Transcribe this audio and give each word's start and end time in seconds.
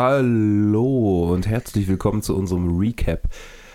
Hallo 0.00 1.32
und 1.34 1.48
herzlich 1.48 1.88
willkommen 1.88 2.22
zu 2.22 2.36
unserem 2.36 2.78
Recap 2.78 3.22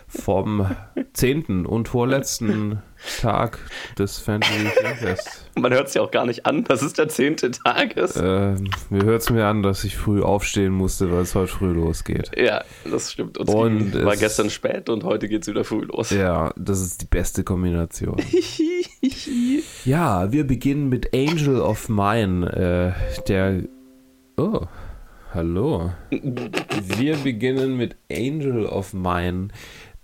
vom 0.07 0.65
zehnten 1.13 1.65
und 1.65 1.89
vorletzten 1.89 2.81
Tag 3.19 3.59
des 3.99 4.19
Fantasy 4.19 4.67
Filmfest. 4.69 5.51
Man 5.59 5.73
hört 5.73 5.89
es 5.89 5.95
ja 5.95 6.01
auch 6.01 6.11
gar 6.11 6.25
nicht 6.25 6.45
an, 6.45 6.63
dass 6.63 6.81
es 6.81 6.93
der 6.93 7.09
zehnte 7.09 7.51
Tag 7.51 7.97
ist. 7.97 8.15
Äh, 8.15 8.55
mir 8.89 9.03
hört 9.03 9.21
es 9.23 9.31
mir 9.31 9.45
an, 9.47 9.63
dass 9.63 9.83
ich 9.83 9.97
früh 9.97 10.21
aufstehen 10.21 10.71
musste, 10.71 11.11
weil 11.11 11.23
es 11.23 11.35
heute 11.35 11.51
früh 11.51 11.73
losgeht. 11.73 12.31
Ja, 12.37 12.63
das 12.89 13.11
stimmt. 13.11 13.37
Uns 13.37 13.49
Und 13.53 13.91
ging, 13.91 14.05
war 14.05 14.13
es- 14.13 14.21
gestern 14.21 14.49
spät 14.49 14.87
und 14.87 15.03
heute 15.03 15.27
geht 15.27 15.41
es 15.41 15.49
wieder 15.49 15.65
früh 15.65 15.81
los. 15.81 16.09
Ja, 16.11 16.53
das 16.55 16.79
ist 16.79 17.01
die 17.01 17.05
beste 17.07 17.43
Kombination. 17.43 18.15
Ja, 19.83 20.31
wir 20.31 20.47
beginnen 20.47 20.87
mit 20.87 21.13
Angel 21.13 21.59
of 21.59 21.89
Mine, 21.89 22.95
äh, 22.95 23.21
der... 23.27 23.63
Oh, 24.37 24.61
hallo. 25.33 25.91
Wir 26.09 27.15
beginnen 27.17 27.77
mit 27.77 27.95
Angel 28.11 28.65
of 28.65 28.93
Mine, 28.93 29.47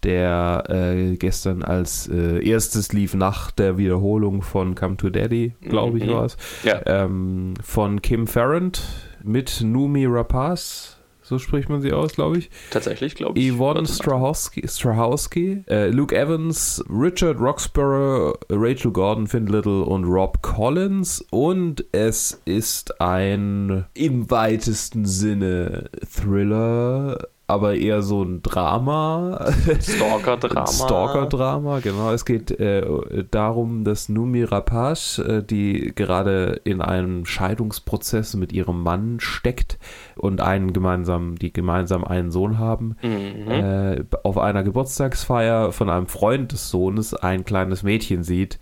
der 0.04 0.64
äh, 0.70 1.16
gestern 1.18 1.62
als 1.64 2.08
äh, 2.08 2.44
erstes 2.48 2.94
lief 2.94 3.14
nach 3.14 3.52
der 3.52 3.78
Wiederholung 3.78 4.42
von 4.42 4.76
Come 4.76 4.98
to 4.98 5.10
Daddy, 5.10 5.54
glaube 5.62 5.98
ich 5.98 6.06
Mhm. 6.06 6.10
war 6.12 6.26
es, 6.26 6.38
Ja. 6.64 6.82
ähm, 6.86 7.54
von 7.64 8.02
Kim 8.02 8.28
Farrant 8.28 8.82
mit 9.24 9.62
Numi 9.62 10.06
Rapaz, 10.08 10.99
so 11.30 11.38
spricht 11.38 11.70
man 11.70 11.80
sie 11.80 11.94
aus, 11.94 12.14
glaube 12.14 12.40
ich. 12.40 12.50
Tatsächlich, 12.72 13.14
glaube 13.14 13.40
ich. 13.40 13.54
Yvonne. 13.54 13.86
Strahowski, 13.86 14.68
Strahowski 14.68 15.64
äh, 15.68 15.90
Luke 15.90 16.16
Evans, 16.16 16.84
Richard 16.90 17.40
Roxburgh, 17.40 18.38
Rachel 18.50 18.92
Gordon, 18.92 19.28
Finn 19.28 19.46
Little 19.46 19.84
und 19.84 20.06
Rob 20.06 20.42
Collins. 20.42 21.24
Und 21.30 21.86
es 21.92 22.42
ist 22.46 23.00
ein 23.00 23.86
im 23.94 24.32
weitesten 24.32 25.06
Sinne 25.06 25.92
Thriller, 26.12 27.28
aber 27.50 27.76
eher 27.76 28.02
so 28.02 28.24
ein 28.24 28.42
Drama. 28.42 29.52
Stalker-Drama. 29.82 30.68
Stalker-Drama, 30.68 31.80
genau. 31.80 32.12
Es 32.12 32.26
geht 32.26 32.52
äh, 32.60 32.84
darum, 33.32 33.84
dass 33.84 34.10
Numi 34.10 34.44
Rapaz, 34.44 35.18
äh, 35.20 35.44
die 35.44 35.92
gerade 35.96 36.62
in 36.64 36.82
einem 36.82 37.26
Scheidungsprozess 37.26 38.36
mit 38.36 38.54
ihrem 38.54 38.84
Mann 38.84 39.20
steckt 39.20 39.78
und 40.16 40.42
einen 40.42 40.74
gemeinsam, 40.74 41.36
die 41.38 41.52
gemeinsam 41.52 42.04
einen 42.04 42.32
Sohn 42.32 42.58
haben, 42.60 42.96
Mhm. 43.02 43.52
äh, 43.52 44.04
auf 44.24 44.38
einer 44.38 44.64
Geburtstagsfeier 44.64 45.72
von 45.72 45.90
einem 45.90 46.08
Freund 46.08 46.52
des 46.52 46.70
Sohnes 46.70 47.14
ein 47.14 47.46
kleines 47.46 47.84
Mädchen 47.84 48.24
sieht 48.24 48.60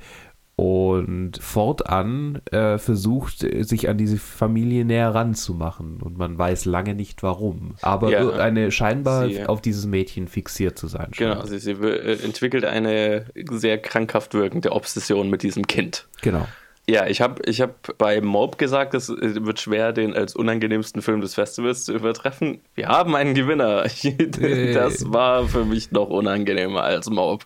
und 0.58 1.38
fortan 1.40 2.42
äh, 2.52 2.80
versucht, 2.80 3.40
sich 3.62 3.90
an 3.90 3.98
diese 3.98 4.18
Familie 4.18 4.86
näher 4.86 5.14
ranzumachen. 5.14 6.02
Und 6.02 6.18
man 6.18 6.36
weiß 6.38 6.66
lange 6.66 6.96
nicht 6.96 7.22
warum. 7.22 7.76
Aber 7.84 8.10
Ja, 8.10 8.28
eine 8.32 8.72
scheinbar 8.72 9.28
sie- 9.30 9.46
auf 9.46 9.62
dieses 9.62 9.86
Mädchen 9.86 10.28
fixiert 10.28 10.78
zu 10.80 10.88
sein. 10.88 11.12
Genau, 11.16 11.46
sie, 11.46 11.60
sie 11.60 11.72
äh, 11.74 12.24
entwickelt 12.24 12.66
eine 12.66 13.26
sehr 13.52 13.78
krankhaft 13.78 14.34
wirkende 14.34 14.72
Obsession 14.72 15.30
mit 15.30 15.44
diesem 15.44 15.68
Kind. 15.68 16.08
Genau. 16.24 16.48
Ja, 16.90 17.06
ich 17.06 17.20
habe 17.20 17.42
ich 17.46 17.60
hab 17.60 17.98
bei 17.98 18.22
Mob 18.22 18.58
gesagt, 18.58 18.94
es 18.94 19.10
äh, 19.10 19.46
wird 19.46 19.60
schwer, 19.60 19.92
den 19.92 20.14
als 20.14 20.36
unangenehmsten 20.38 21.02
Film 21.02 21.20
des 21.20 21.34
Festivals 21.36 21.84
zu 21.84 21.94
übertreffen. 21.94 22.62
Wir 22.76 22.88
haben 22.88 23.14
einen 23.16 23.34
Gewinner. 23.34 23.86
Das 24.74 25.12
war 25.12 25.48
für 25.48 25.66
mich 25.66 25.92
noch 25.92 26.10
unangenehmer 26.10 26.84
als 26.84 27.10
Mob. 27.10 27.46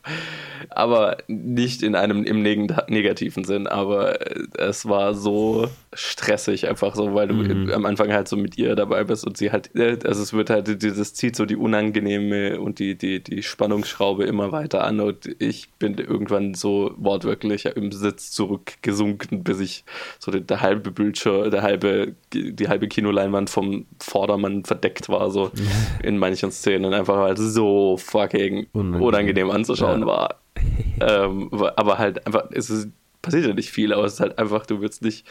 Aber 0.69 1.17
nicht 1.27 1.81
in 1.81 1.95
einem 1.95 2.23
im 2.23 2.43
neg 2.43 2.71
negativen 2.89 3.43
Sinn, 3.43 3.65
aber 3.67 4.21
äh, 4.21 4.43
es 4.59 4.87
war 4.87 5.15
so 5.15 5.67
stressig, 5.93 6.67
einfach 6.69 6.95
so, 6.95 7.13
weil 7.15 7.27
du 7.27 7.33
Mhm. 7.33 7.71
am 7.71 7.85
Anfang 7.85 8.13
halt 8.13 8.27
so 8.27 8.37
mit 8.37 8.57
ihr 8.57 8.75
dabei 8.75 9.03
bist 9.03 9.25
und 9.25 9.35
sie 9.37 9.51
halt, 9.51 9.75
äh, 9.75 9.97
also 10.05 10.21
es 10.21 10.33
wird 10.33 10.49
halt, 10.49 10.81
dieses 10.83 11.13
zieht 11.15 11.35
so 11.35 11.45
die 11.45 11.55
unangenehme 11.55 12.59
und 12.59 12.77
die, 12.79 12.95
die, 12.95 13.21
die 13.23 13.41
Spannungsschraube 13.41 14.23
immer 14.25 14.51
weiter 14.51 14.83
an 14.83 14.99
und 14.99 15.29
ich 15.39 15.71
bin 15.79 15.97
irgendwann 15.97 16.53
so 16.53 16.93
wortwörtlich 16.97 17.65
im 17.65 17.91
Sitz 17.91 18.31
zurückgesunken, 18.31 19.30
bis 19.31 19.59
ich 19.59 19.83
so 20.19 20.31
der, 20.31 20.41
der 20.41 20.61
halbe 20.61 20.91
Bildschirm, 20.91 21.49
der 21.49 21.61
halbe, 21.61 22.15
die 22.33 22.67
halbe 22.67 22.87
Kinoleinwand 22.87 23.49
vom 23.49 23.85
Vordermann 23.99 24.63
verdeckt 24.65 25.09
war, 25.09 25.31
so 25.31 25.51
in 26.03 26.17
manchen 26.17 26.51
Szenen, 26.51 26.93
einfach 26.93 27.17
weil 27.17 27.33
es 27.33 27.39
so 27.39 27.97
fucking 27.97 28.67
Unangenehm. 28.73 29.01
unangenehm 29.01 29.51
anzuschauen 29.51 30.01
Ja. 30.01 30.05
war. 30.07 30.35
ähm, 31.01 31.49
aber 31.75 31.97
halt 31.97 32.25
einfach, 32.27 32.45
es 32.51 32.69
ist, 32.69 32.89
passiert 33.21 33.45
ja 33.45 33.53
nicht 33.53 33.69
viel, 33.71 33.93
aber 33.93 34.03
es 34.05 34.13
ist 34.13 34.19
halt 34.19 34.39
einfach, 34.39 34.65
du 34.65 34.81
willst 34.81 35.03
nicht, 35.03 35.27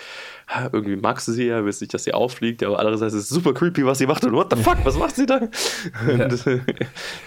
irgendwie 0.72 0.96
magst 0.96 1.26
du 1.28 1.32
sie 1.32 1.46
ja, 1.46 1.64
willst 1.64 1.80
nicht, 1.80 1.92
dass 1.92 2.04
sie 2.04 2.14
auffliegt, 2.14 2.62
aber 2.62 2.78
andererseits 2.78 3.14
ist 3.14 3.24
es 3.24 3.28
super 3.30 3.52
creepy, 3.52 3.84
was 3.84 3.98
sie 3.98 4.06
macht 4.06 4.24
und 4.24 4.32
what 4.32 4.52
the 4.54 4.62
fuck, 4.62 4.78
was 4.84 4.96
macht 4.96 5.16
sie 5.16 5.26
da? 5.26 5.40
Und, 6.08 6.32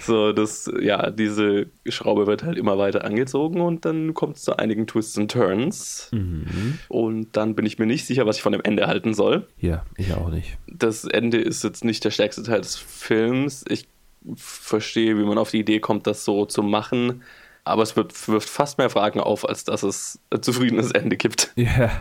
so, 0.02 0.32
das, 0.32 0.72
ja, 0.82 1.10
diese 1.12 1.68
Schraube 1.88 2.28
wird 2.28 2.44
halt 2.44 2.58
immer 2.58 2.78
weiter 2.78 3.04
angezogen 3.04 3.62
und 3.62 3.86
dann 3.86 4.14
kommt 4.14 4.38
es 4.38 4.44
zu 4.44 4.58
einigen 4.58 4.88
Twists 4.88 5.18
and 5.18 5.32
Turns 5.32 6.10
Mhm. 6.12 6.80
und 6.90 7.36
dann 7.36 7.56
bin 7.56 7.66
ich 7.66 7.80
mir 7.80 7.86
nicht 7.86 8.06
sicher, 8.06 8.26
was 8.26 8.38
ich 8.38 8.42
von 8.44 8.52
dem 8.54 8.62
Ende 8.64 8.88
halten 8.88 9.14
soll 9.14 9.48
Ja, 9.60 9.84
ich 9.98 10.14
auch 10.14 10.30
nicht. 10.30 10.58
das 10.68 11.04
Ende 11.06 11.40
ist 11.40 11.64
jetzt 11.64 11.84
nicht 11.84 12.04
der 12.06 12.12
stärkste 12.12 12.44
Teil 12.44 12.62
des 12.62 12.76
Films. 12.78 13.66
Ich 13.68 13.88
verstehe, 14.36 15.18
wie 15.18 15.24
man 15.24 15.38
auf 15.38 15.52
die 15.52 15.60
Idee 15.60 15.80
kommt, 15.80 16.08
das 16.08 16.24
so 16.26 16.46
zu 16.46 16.64
machen. 16.64 17.24
Aber 17.66 17.82
es 17.84 17.96
wirft, 17.96 18.28
wirft 18.28 18.50
fast 18.50 18.78
mehr 18.78 18.90
Fragen 18.90 19.22
auf, 19.22 19.48
als 19.48 19.64
dass 19.64 19.84
es 19.84 20.20
ein 20.32 20.42
zufriedenes 20.44 20.92
Ende 20.92 21.16
gibt. 21.18 21.52
Ja, 21.64 21.92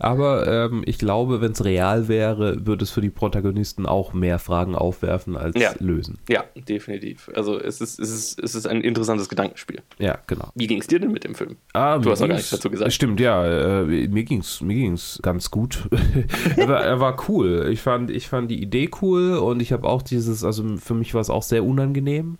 aber 0.00 0.46
ähm, 0.46 0.82
ich 0.86 0.98
glaube, 0.98 1.40
wenn 1.40 1.52
es 1.52 1.64
real 1.64 2.08
wäre, 2.08 2.66
würde 2.66 2.82
es 2.82 2.90
für 2.90 3.00
die 3.00 3.10
Protagonisten 3.10 3.86
auch 3.86 4.12
mehr 4.12 4.38
Fragen 4.40 4.74
aufwerfen 4.74 5.36
als 5.36 5.54
Ja. 5.60 5.72
lösen. 5.78 6.18
Ja, 6.28 6.44
definitiv. 6.56 7.30
Also 7.34 7.60
es 7.60 7.80
ist, 7.80 8.00
es 8.00 8.10
ist, 8.10 8.40
es 8.42 8.54
ist 8.56 8.66
ein 8.66 8.80
interessantes 8.80 9.28
Gedankenspiel. 9.28 9.82
Ja, 9.98 10.18
genau. 10.26 10.48
Wie 10.56 10.66
ging 10.66 10.80
es 10.80 10.88
dir 10.88 10.98
denn 10.98 11.12
mit 11.12 11.22
dem 11.24 11.34
Film? 11.36 11.56
Ah, 11.74 11.98
Du 11.98 12.10
hast 12.10 12.20
noch 12.20 12.28
gar 12.28 12.34
nichts 12.34 12.50
dazu 12.50 12.70
gesagt. 12.70 12.92
Stimmt, 12.92 13.20
ja. 13.20 13.82
Äh, 13.82 14.08
mir 14.08 14.24
ging's, 14.24 14.60
mir 14.62 14.74
ging's 14.74 15.20
ganz 15.22 15.50
gut. 15.50 15.88
er, 16.56 16.68
war, 16.68 16.80
er 16.82 16.98
war 17.00 17.28
cool. 17.28 17.68
Ich 17.72 17.80
fand, 17.82 18.10
ich 18.10 18.26
fand 18.28 18.50
die 18.50 18.60
Idee 18.60 18.90
cool 19.00 19.36
und 19.36 19.60
ich 19.62 19.72
habe 19.72 19.86
auch 19.88 20.02
dieses, 20.02 20.42
also 20.44 20.76
für 20.78 20.94
mich 20.94 21.14
war 21.14 21.20
es 21.20 21.30
auch 21.30 21.42
sehr 21.44 21.62
unangenehm. 21.64 22.38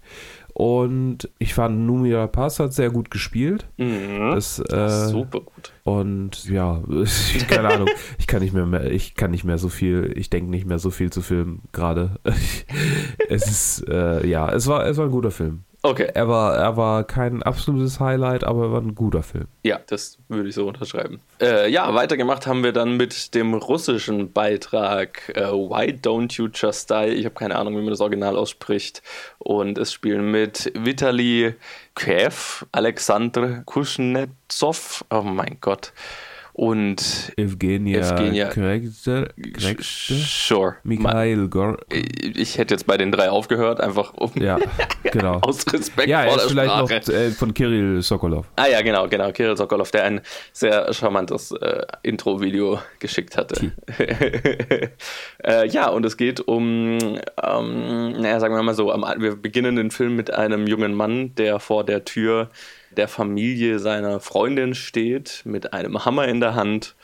Und 0.54 1.28
ich 1.40 1.52
fand 1.52 1.80
Numia 1.80 2.28
Pass 2.28 2.60
hat 2.60 2.72
sehr 2.72 2.90
gut 2.90 3.10
gespielt. 3.10 3.66
Mhm. 3.76 4.30
Das, 4.34 4.60
äh, 4.60 5.08
Super 5.08 5.40
gut. 5.40 5.72
Und 5.82 6.48
ja, 6.48 6.80
keine 7.48 7.74
Ahnung, 7.74 7.88
ich 8.18 8.28
kann 8.28 8.40
nicht 8.40 8.54
mehr, 8.54 8.64
mehr 8.64 8.90
ich 8.90 9.16
kann 9.16 9.32
nicht 9.32 9.42
mehr 9.42 9.58
so 9.58 9.68
viel, 9.68 10.12
ich 10.14 10.30
denke 10.30 10.52
nicht 10.52 10.64
mehr 10.64 10.78
so 10.78 10.90
viel 10.90 11.10
zu 11.10 11.22
Filmen 11.22 11.62
gerade. 11.72 12.20
es 13.28 13.50
ist, 13.50 13.88
äh, 13.88 14.24
ja, 14.26 14.48
es 14.48 14.68
war, 14.68 14.86
es 14.86 14.96
war 14.96 15.06
ein 15.06 15.10
guter 15.10 15.32
Film. 15.32 15.64
Okay, 15.86 16.08
Er 16.14 16.28
war, 16.28 16.56
er 16.56 16.78
war 16.78 17.04
kein 17.04 17.42
absolutes 17.42 18.00
Highlight, 18.00 18.42
aber 18.42 18.62
er 18.64 18.72
war 18.72 18.80
ein 18.80 18.94
guter 18.94 19.22
Film. 19.22 19.48
ja, 19.64 19.78
das 19.86 20.16
würde 20.28 20.48
ich 20.48 20.54
so 20.54 20.66
unterschreiben. 20.66 21.20
Äh, 21.42 21.70
ja, 21.70 21.94
weitergemacht 21.94 22.46
haben 22.46 22.64
wir 22.64 22.72
dann 22.72 22.96
mit 22.96 23.34
dem 23.34 23.52
russischen 23.52 24.32
Beitrag 24.32 25.28
äh, 25.36 25.42
Why 25.52 25.90
Don't 26.02 26.38
You 26.38 26.48
Just 26.52 26.88
Die? 26.90 27.08
Ich 27.08 27.26
habe 27.26 27.34
keine 27.34 27.56
Ahnung, 27.56 27.74
wie 27.74 27.82
man 27.82 27.90
das 27.90 28.00
Original 28.00 28.34
ausspricht. 28.36 29.02
Und 29.38 29.76
es 29.76 29.92
spielen 29.92 30.30
mit 30.30 30.72
Vitali 30.74 31.54
Kev, 31.94 32.64
Alexander 32.72 33.62
Kuznetsov, 33.66 35.04
oh 35.10 35.20
mein 35.20 35.58
Gott, 35.60 35.92
und 36.56 37.32
Evgenia, 37.36 38.00
Evgenia- 38.00 38.48
Krekte, 38.48 39.28
Krekte, 39.52 39.82
Sure. 39.84 40.76
Mikhail 40.84 41.48
Gor, 41.48 41.76
Ich 41.90 42.58
hätte 42.58 42.74
jetzt 42.74 42.86
bei 42.86 42.96
den 42.96 43.10
drei 43.10 43.28
aufgehört, 43.28 43.80
einfach 43.80 44.14
um 44.14 44.30
ja, 44.36 44.58
genau. 45.02 45.40
aus 45.42 45.66
Respekt 45.72 46.08
Ja, 46.08 46.22
vor 46.28 46.36
der 46.38 46.48
vielleicht 46.48 46.70
Sprache. 46.70 46.94
noch 46.94 47.08
äh, 47.08 47.30
von 47.32 47.52
Kirill 47.54 48.00
Sokolov. 48.02 48.46
Ah 48.54 48.68
ja, 48.68 48.82
genau, 48.82 49.08
genau. 49.08 49.32
Kirill 49.32 49.56
Sokolov, 49.56 49.90
der 49.90 50.04
ein 50.04 50.20
sehr 50.52 50.92
charmantes 50.94 51.50
äh, 51.50 51.82
Intro-Video 52.04 52.78
geschickt 53.00 53.36
hatte. 53.36 53.72
äh, 55.44 55.66
ja, 55.68 55.88
und 55.88 56.06
es 56.06 56.16
geht 56.16 56.40
um, 56.40 56.98
ähm, 57.42 58.12
naja, 58.12 58.38
sagen 58.38 58.54
wir 58.54 58.62
mal 58.62 58.74
so, 58.74 58.92
am, 58.92 59.04
wir 59.18 59.34
beginnen 59.36 59.74
den 59.74 59.90
Film 59.90 60.14
mit 60.14 60.32
einem 60.32 60.68
jungen 60.68 60.94
Mann, 60.94 61.34
der 61.34 61.58
vor 61.58 61.84
der 61.84 62.04
Tür 62.04 62.48
der 62.98 63.08
Familie 63.08 63.78
seiner 63.78 64.20
Freundin 64.20 64.74
steht, 64.74 65.42
mit 65.44 65.72
einem 65.72 66.04
Hammer 66.04 66.28
in 66.28 66.40
der 66.40 66.54
Hand. 66.54 66.94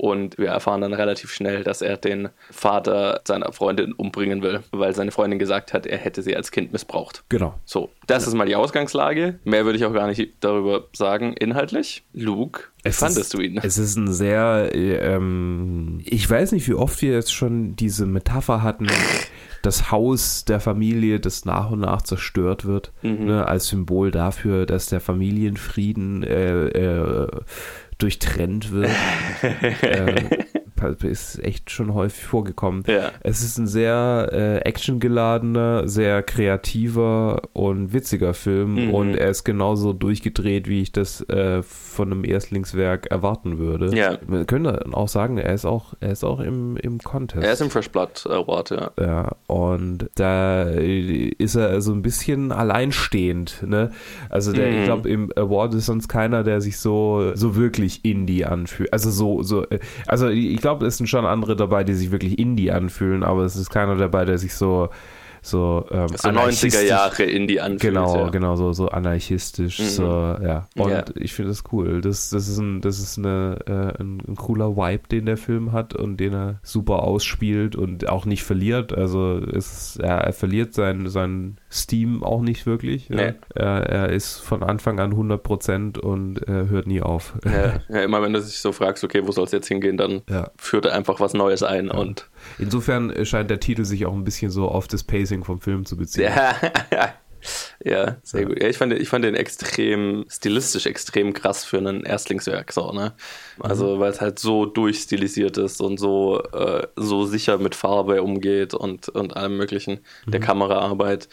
Und 0.00 0.38
wir 0.38 0.50
erfahren 0.50 0.80
dann 0.80 0.94
relativ 0.94 1.32
schnell, 1.32 1.64
dass 1.64 1.82
er 1.82 1.96
den 1.96 2.28
Vater 2.52 3.20
seiner 3.24 3.52
Freundin 3.52 3.92
umbringen 3.92 4.42
will, 4.42 4.60
weil 4.70 4.94
seine 4.94 5.10
Freundin 5.10 5.40
gesagt 5.40 5.74
hat, 5.74 5.86
er 5.86 5.98
hätte 5.98 6.22
sie 6.22 6.36
als 6.36 6.52
Kind 6.52 6.72
missbraucht. 6.72 7.24
Genau. 7.28 7.58
So, 7.64 7.90
das 8.06 8.28
ist 8.28 8.34
mal 8.34 8.46
die 8.46 8.54
Ausgangslage. 8.54 9.40
Mehr 9.42 9.64
würde 9.64 9.76
ich 9.76 9.84
auch 9.84 9.92
gar 9.92 10.06
nicht 10.06 10.34
darüber 10.38 10.84
sagen, 10.92 11.32
inhaltlich. 11.32 12.04
Luke, 12.12 12.62
wie 12.84 12.92
fandest 12.92 13.22
ist, 13.22 13.34
du 13.34 13.40
ihn? 13.40 13.58
Es 13.60 13.76
ist 13.76 13.96
ein 13.96 14.12
sehr, 14.12 14.70
äh, 14.72 14.98
ähm, 14.98 16.00
ich 16.04 16.30
weiß 16.30 16.52
nicht, 16.52 16.68
wie 16.68 16.74
oft 16.74 17.02
wir 17.02 17.14
jetzt 17.14 17.34
schon 17.34 17.74
diese 17.74 18.06
Metapher 18.06 18.62
hatten, 18.62 18.86
das 19.62 19.90
Haus 19.90 20.44
der 20.44 20.60
Familie, 20.60 21.20
das 21.20 21.44
nach 21.44 21.70
und 21.70 21.80
nach 21.80 22.02
zerstört 22.02 22.64
wird, 22.64 22.92
Mhm. 23.02 23.26
ne, 23.26 23.46
als 23.46 23.66
Symbol 23.68 24.10
dafür, 24.10 24.66
dass 24.66 24.86
der 24.86 25.00
Familienfrieden 25.00 26.22
äh, 26.22 26.66
äh, 26.68 27.28
durchtrennt 27.98 28.70
wird. 28.72 28.90
äh, 29.82 30.14
ist 31.02 31.42
echt 31.42 31.70
schon 31.72 31.92
häufig 31.92 32.24
vorgekommen. 32.24 32.84
Ja. 32.86 33.10
Es 33.20 33.42
ist 33.42 33.58
ein 33.58 33.66
sehr 33.66 34.28
äh, 34.32 34.68
actiongeladener, 34.68 35.88
sehr 35.88 36.22
kreativer 36.22 37.42
und 37.52 37.92
witziger 37.92 38.32
Film 38.32 38.74
Mhm. 38.86 38.94
und 38.94 39.14
er 39.16 39.28
ist 39.30 39.42
genauso 39.42 39.92
durchgedreht, 39.92 40.68
wie 40.68 40.80
ich 40.82 40.92
das 40.92 41.20
äh, 41.22 41.62
von 41.98 42.12
einem 42.12 42.24
Erstlingswerk 42.24 43.06
erwarten 43.10 43.58
würde. 43.58 43.94
Ja. 43.96 44.18
Man 44.28 44.46
könnte 44.46 44.84
auch 44.92 45.08
sagen, 45.08 45.36
er 45.36 45.52
ist 45.52 45.64
auch, 45.64 45.94
er 45.98 46.12
ist 46.12 46.22
auch 46.24 46.38
im, 46.38 46.76
im 46.76 46.98
Contest. 47.00 47.44
Er 47.44 47.52
ist 47.52 47.60
im 47.60 47.70
Fresh 47.70 47.90
Blood 47.90 48.24
Award, 48.30 48.70
ja. 48.70 48.90
Ja, 49.00 49.32
und 49.48 50.08
da 50.14 50.62
ist 50.62 51.56
er 51.56 51.80
so 51.80 51.92
ein 51.92 52.02
bisschen 52.02 52.52
alleinstehend, 52.52 53.64
ne? 53.66 53.90
Also 54.30 54.52
der, 54.52 54.68
Mhm. 54.70 54.78
ich 54.78 54.84
glaube, 54.84 55.08
im 55.08 55.32
Award 55.34 55.74
ist 55.74 55.86
sonst 55.86 56.06
keiner, 56.08 56.44
der 56.44 56.60
sich 56.60 56.78
so, 56.78 57.32
so 57.34 57.56
wirklich 57.56 58.04
Indie 58.04 58.44
anfühlt. 58.44 58.92
Also 58.92 59.10
so, 59.10 59.42
so, 59.42 59.66
also 60.06 60.28
ich 60.28 60.58
glaube, 60.60 60.86
es 60.86 60.98
sind 60.98 61.08
schon 61.08 61.26
andere 61.26 61.56
dabei, 61.56 61.82
die 61.84 61.94
sich 61.94 62.10
wirklich 62.12 62.38
Indie 62.38 62.70
anfühlen, 62.70 63.24
aber 63.24 63.42
es 63.42 63.56
ist 63.56 63.70
keiner 63.70 63.96
dabei, 63.96 64.24
der 64.24 64.38
sich 64.38 64.54
so, 64.54 64.88
so, 65.48 65.84
ähm, 65.90 66.08
So 66.08 66.28
90er 66.28 66.28
anarchistisch- 66.28 66.88
Jahre 66.88 67.22
in 67.24 67.46
die 67.46 67.60
anfühlt. 67.60 67.80
Genau, 67.94 68.16
ja. 68.16 68.28
genau, 68.30 68.56
so, 68.56 68.72
so 68.72 68.88
anarchistisch, 68.88 69.78
Mhm. 69.80 69.84
so, 69.84 70.02
ja. 70.04 70.68
Und 70.76 70.90
Ja. 70.90 71.04
ich 71.16 71.32
finde 71.34 71.50
das 71.50 71.64
cool. 71.72 72.00
Das, 72.00 72.30
das 72.30 72.48
ist, 72.48 72.58
ein, 72.58 72.80
das 72.80 72.98
ist 72.98 73.18
eine, 73.18 73.58
äh, 73.66 74.00
ein, 74.02 74.22
ein 74.26 74.36
cooler 74.36 74.76
Vibe, 74.76 75.08
den 75.10 75.26
der 75.26 75.36
Film 75.36 75.72
hat 75.72 75.94
und 75.94 76.18
den 76.18 76.34
er 76.34 76.58
super 76.62 77.02
ausspielt 77.02 77.76
und 77.76 78.08
auch 78.08 78.24
nicht 78.26 78.42
verliert. 78.44 78.92
Also 78.92 79.36
ist- 79.38 79.98
er, 80.00 80.18
er 80.18 80.32
verliert 80.32 80.74
seinen 80.74 81.08
sein 81.08 81.58
Steam 81.70 82.22
auch 82.22 82.40
nicht 82.42 82.66
wirklich. 82.66 83.10
Nee. 83.10 83.22
Ja. 83.22 83.34
Er, 83.54 83.82
er 83.88 84.08
ist 84.10 84.38
von 84.38 84.62
Anfang 84.62 85.00
an 85.00 85.12
100% 85.14 85.98
und 85.98 86.40
hört 86.46 86.86
nie 86.86 87.00
auf. 87.02 87.34
Ja, 87.44 87.80
ja, 87.88 88.02
immer 88.02 88.22
wenn 88.22 88.32
du 88.32 88.40
dich 88.40 88.58
so 88.58 88.72
fragst, 88.72 89.04
okay, 89.04 89.22
wo 89.26 89.32
soll 89.32 89.44
es 89.44 89.52
jetzt 89.52 89.68
hingehen, 89.68 89.96
dann 89.96 90.22
Ja. 90.28 90.50
führt 90.56 90.84
er 90.86 90.94
einfach 90.94 91.20
was 91.20 91.34
Neues 91.34 91.62
ein 91.62 91.90
und 91.90 92.28
Insofern 92.58 93.12
scheint 93.26 93.50
der 93.50 93.58
Titel 93.60 93.84
sich 93.84 94.06
auch 94.06 94.12
ein 94.14 94.22
bisschen 94.24 94.50
so 94.50 94.68
auf 94.68 94.86
das 94.86 95.02
Pacing 95.02 95.37
vom 95.44 95.60
Film 95.60 95.84
zu 95.84 95.96
beziehen. 95.96 96.24
ja, 96.24 96.56
ja 97.84 98.16
sehr 98.22 98.42
Ja. 98.42 98.48
gut. 98.48 98.62
Ja, 98.62 98.68
ich 98.68 98.76
fand, 98.76 98.92
ich 98.92 99.08
fand 99.08 99.24
den 99.24 99.34
extrem, 99.34 100.26
stilistisch 100.28 100.86
extrem 100.86 101.32
krass 101.32 101.64
für 101.64 101.78
einen 101.78 102.04
Erstlingswerk, 102.04 102.72
so, 102.72 102.92
ne? 102.92 103.14
Also, 103.60 104.00
weil 104.00 104.10
es 104.10 104.20
halt 104.20 104.38
so 104.38 104.66
durchstilisiert 104.66 105.56
ist 105.58 105.80
und 105.80 105.98
so, 105.98 106.42
äh, 106.52 106.86
so 106.96 107.26
sicher 107.26 107.58
mit 107.58 107.74
Farbe 107.74 108.22
umgeht 108.22 108.74
und, 108.74 109.08
und 109.08 109.36
allem 109.36 109.56
möglichen, 109.56 110.00
der 110.26 110.40
Kameraarbeit. 110.40 111.28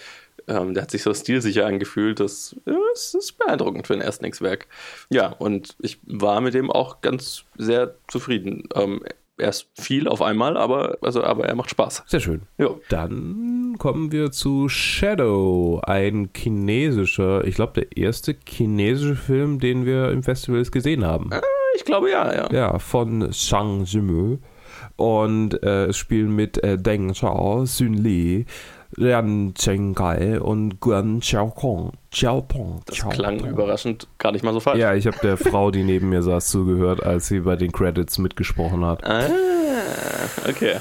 Ähm, 0.47 0.75
der 0.75 0.83
hat 0.83 0.91
sich 0.91 1.01
so 1.01 1.11
stilsicher 1.11 1.65
angefühlt, 1.65 2.19
das, 2.19 2.55
das 2.65 3.15
ist 3.15 3.39
beeindruckend 3.39 3.87
für 3.87 3.93
ein 3.95 4.01
Erstlingswerk. 4.01 4.67
Ja, 5.09 5.29
und 5.29 5.75
ich 5.79 5.97
war 6.05 6.39
mit 6.39 6.53
dem 6.53 6.69
auch 6.71 7.01
ganz 7.01 7.45
sehr 7.57 7.95
zufrieden. 8.07 8.69
Ähm, 8.75 9.01
er 9.37 9.49
ist 9.49 9.69
viel 9.73 10.07
auf 10.07 10.21
einmal, 10.21 10.57
aber, 10.57 10.97
also, 11.01 11.23
aber 11.23 11.45
er 11.45 11.55
macht 11.55 11.69
Spaß. 11.69 12.03
Sehr 12.07 12.19
schön. 12.19 12.43
Ja. 12.57 12.69
Dann 12.89 13.75
kommen 13.77 14.11
wir 14.11 14.31
zu 14.31 14.69
Shadow, 14.69 15.81
ein 15.83 16.29
chinesischer, 16.35 17.43
ich 17.45 17.55
glaube 17.55 17.73
der 17.81 17.97
erste 17.97 18.35
chinesische 18.47 19.15
Film, 19.15 19.59
den 19.59 19.85
wir 19.85 20.11
im 20.11 20.23
Festival 20.23 20.63
gesehen 20.63 21.05
haben. 21.05 21.29
Ich 21.75 21.83
glaube 21.83 22.09
ja, 22.09 22.33
ja. 22.33 22.49
Ja, 22.51 22.79
von 22.79 23.31
Zhang 23.31 23.85
Yimou. 23.85 24.39
Und 24.97 25.61
äh, 25.61 25.87
es 25.87 25.97
spielen 25.97 26.33
mit 26.33 26.63
äh, 26.63 26.77
Deng 26.77 27.13
Zhao, 27.13 27.65
Sun 27.65 27.93
Li, 27.93 28.45
Lian 28.97 29.53
Chengkai 29.55 30.39
und 30.39 30.79
Guan 30.79 31.19
Xiaopong. 31.19 31.91
Xiaopong. 32.11 32.81
Das 32.85 33.07
klang 33.09 33.45
überraschend 33.45 34.07
gar 34.17 34.31
nicht 34.31 34.43
mal 34.43 34.53
so 34.53 34.59
falsch. 34.59 34.79
Ja, 34.79 34.93
ich 34.93 35.05
habe 35.05 35.17
der 35.21 35.37
Frau, 35.37 35.71
die 35.71 35.83
neben 35.83 36.09
mir 36.09 36.23
saß, 36.23 36.47
zugehört, 36.47 37.03
als 37.03 37.27
sie 37.27 37.41
bei 37.41 37.55
den 37.55 37.71
Credits 37.71 38.17
mitgesprochen 38.17 38.85
hat. 38.85 39.05
Ah, 39.05 39.27
okay. 40.47 40.77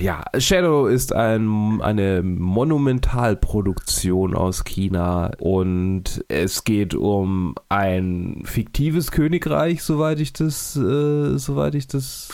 Ja, 0.00 0.24
Shadow 0.38 0.86
ist 0.86 1.14
ein, 1.14 1.80
eine 1.80 2.22
Monumentalproduktion 2.22 4.34
aus 4.34 4.64
China 4.64 5.30
und 5.38 6.22
es 6.28 6.64
geht 6.64 6.94
um 6.94 7.54
ein 7.68 8.42
fiktives 8.44 9.10
Königreich, 9.10 9.82
soweit 9.82 10.20
ich 10.20 10.34
das, 10.34 10.76
äh, 10.76 11.38
soweit 11.38 11.74
ich 11.74 11.86
das 11.86 12.28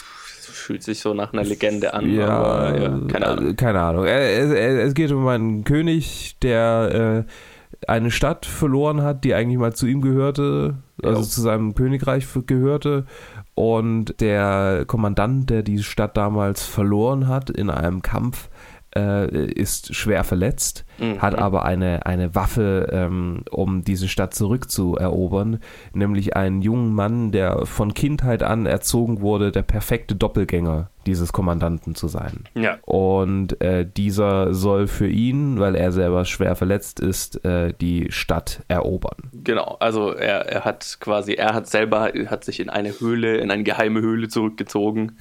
Fühlt 0.53 0.83
sich 0.83 1.01
so 1.01 1.15
nach 1.15 1.33
einer 1.33 1.45
Legende 1.45 1.95
an, 1.95 2.09
ja, 2.11 2.29
aber 2.29 2.79
ja, 2.81 3.01
keine 3.09 3.27
Ahnung. 3.27 3.49
äh, 3.49 3.55
Keine 3.55 3.81
Ahnung. 3.81 4.05
Es, 4.05 4.51
es, 4.51 4.95
geht 4.95 5.11
um 5.11 5.27
einen 5.27 5.65
König, 5.65 6.37
der 6.43 7.25
äh, 7.27 7.91
eine 7.91 8.11
Stadt 8.11 8.47
verloren 8.47 9.03
hat, 9.03 9.25
die 9.25 9.35
eigentlich 9.35 9.59
mal 9.59 9.73
zu 9.73 9.87
ihm 9.87 10.03
gehörte, 10.03 10.75
also 11.03 11.21
Jo. 11.21 11.25
zu 11.27 11.41
seinem 11.41 11.75
Königreich 11.75 12.27
gehörte. 12.47 13.07
Und 13.55 14.21
der 14.21 14.85
Kommandant, 14.87 15.51
der 15.51 15.63
die 15.63 15.83
Stadt 15.83 16.17
damals 16.17 16.65
verloren 16.65 17.29
hat 17.29 17.51
in 17.51 17.69
einem 17.71 18.01
Kampf, 18.03 18.49
äh, 18.97 19.47
ist 19.47 19.95
schwer 19.95 20.25
verletzt, 20.25 20.85
Mhm. 20.99 21.21
hat 21.21 21.37
aber 21.37 21.65
eine, 21.65 22.07
eine 22.07 22.35
Waffe, 22.35 22.89
ähm, 22.93 23.43
um 23.51 23.83
diese 23.83 24.09
Stadt 24.09 24.35
zurückzuerobern, 24.35 25.59
nämlich 25.93 26.37
einen 26.37 26.63
jungen 26.63 26.95
Mann, 26.95 27.33
der 27.33 27.67
von 27.67 27.95
Kindheit 27.95 28.43
an 28.43 28.67
erzogen 28.67 29.21
wurde, 29.21 29.53
der 29.53 29.63
perfekte 29.63 30.15
Doppelgänger 30.15 30.91
dieses 31.07 31.33
Kommandanten 31.33 31.97
zu 31.97 32.07
sein. 32.07 32.45
Ja. 32.55 32.79
Und 32.83 33.61
äh, 33.61 33.85
dieser 33.85 34.55
soll 34.55 34.87
für 34.87 35.09
ihn, 35.09 35.59
weil 35.59 35.75
er 35.75 35.91
selber 35.91 36.25
schwer 36.25 36.55
verletzt 36.55 37.01
ist, 37.01 37.45
äh, 37.45 37.75
die 37.81 38.07
Stadt 38.11 38.63
erobern. 38.69 39.31
Genau, 39.33 39.77
also 39.81 40.13
er, 40.13 40.47
er 40.47 40.65
hat 40.65 40.99
quasi, 41.01 41.33
er 41.35 41.55
hat 41.55 41.67
selber, 41.67 42.13
hat 42.27 42.45
sich 42.45 42.61
in 42.61 42.71
eine 42.71 43.01
Höhle, 43.01 43.39
in 43.39 43.51
eine 43.51 43.65
geheime 43.65 44.01
Höhle 44.01 44.29
zurückgezogen 44.29 45.17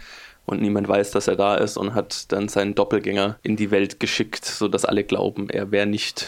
und 0.46 0.62
niemand 0.62 0.88
weiß, 0.88 1.12
dass 1.12 1.28
er 1.28 1.36
da 1.36 1.56
ist 1.56 1.78
und 1.78 1.94
hat 1.94 2.32
dann 2.32 2.48
seinen 2.48 2.76
Doppelgänger 2.76 3.40
in 3.44 3.56
die 3.56 3.72
Welt 3.72 4.00
geschickt, 4.00 4.46
sodass 4.46 4.86
alle 4.86 5.04
glauben, 5.04 5.50
er 5.50 5.72
wäre 5.72 5.86
nicht, 5.86 6.28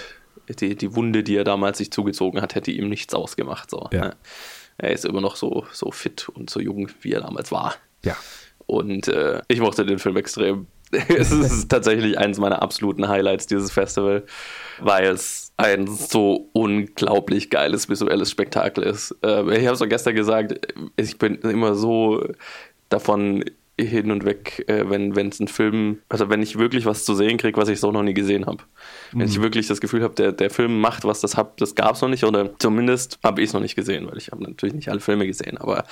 die, 0.60 0.76
die 0.76 0.96
Wunde, 0.96 1.24
die 1.24 1.36
er 1.36 1.44
damals 1.44 1.80
sich 1.80 1.92
zugezogen 1.92 2.42
hat, 2.42 2.56
hätte 2.56 2.72
ihm 2.72 2.90
nichts 2.90 3.14
ausgemacht. 3.14 3.70
So. 3.70 3.90
Ja. 3.92 4.06
ne? 4.06 4.16
Er 4.78 4.92
ist 4.92 5.06
immer 5.06 5.22
noch 5.22 5.36
so, 5.36 5.66
so 5.72 5.92
fit 5.92 6.30
und 6.30 6.50
so 6.50 6.60
jung, 6.60 6.90
wie 7.02 7.14
er 7.14 7.22
damals 7.22 7.52
war. 7.52 7.76
Ja. 8.04 8.16
Und 8.66 9.08
äh, 9.08 9.42
ich 9.48 9.60
mochte 9.60 9.86
den 9.86 10.00
Film 10.00 10.18
extrem. 10.18 10.68
es 10.92 11.32
ist 11.32 11.70
tatsächlich 11.70 12.20
eines 12.20 12.38
meiner 12.38 12.62
absoluten 12.62 13.08
Highlights 13.08 13.48
dieses 13.48 13.72
Festival, 13.72 14.26
weil 14.80 15.06
es 15.06 15.52
ein 15.58 15.88
so 15.88 16.50
unglaublich 16.54 17.50
geiles 17.50 17.90
visuelles 17.90 18.30
Spektakel 18.30 18.84
ist. 18.84 19.16
Äh, 19.24 19.58
ich 19.58 19.66
habe 19.66 19.76
es 19.76 19.82
auch 19.82 19.90
gestern 19.90 20.16
gesagt, 20.16 20.54
ich 20.96 21.18
bin 21.18 21.36
immer 21.36 21.76
so 21.76 22.24
davon 22.90 23.44
hin 23.80 24.12
und 24.12 24.24
weg, 24.24 24.64
äh, 24.68 24.84
wenn 24.88 25.30
es 25.30 25.40
ein 25.40 25.48
Film, 25.48 26.00
also 26.08 26.30
wenn 26.30 26.44
ich 26.44 26.60
wirklich 26.60 26.86
was 26.86 27.06
zu 27.06 27.16
sehen 27.16 27.38
kriege, 27.38 27.60
was 27.60 27.70
ich 27.70 27.80
so 27.80 27.92
noch 27.92 28.04
nie 28.04 28.14
gesehen 28.14 28.46
habe. 28.46 28.64
Wenn 29.12 29.28
ich 29.28 29.42
wirklich 29.42 29.68
das 29.68 29.82
Gefühl 29.82 30.04
habe, 30.04 30.14
der, 30.14 30.32
der 30.32 30.52
Film 30.52 30.80
macht 30.80 31.06
was, 31.06 31.22
das, 31.22 31.38
hab, 31.38 31.58
das 31.58 31.74
gab 31.74 31.96
es 31.96 32.02
noch 32.02 32.10
nicht 32.10 32.24
oder 32.24 32.58
zumindest 32.60 33.18
habe 33.24 33.42
ich 33.42 33.50
es 33.50 33.54
noch 33.54 33.62
nicht 33.62 33.76
gesehen, 33.76 34.08
weil 34.08 34.18
ich 34.18 34.32
habe 34.32 34.44
natürlich 34.44 34.76
nicht 34.76 34.90
alle 34.90 35.00
Filme 35.00 35.26
gesehen, 35.26 35.58
aber 35.58 35.86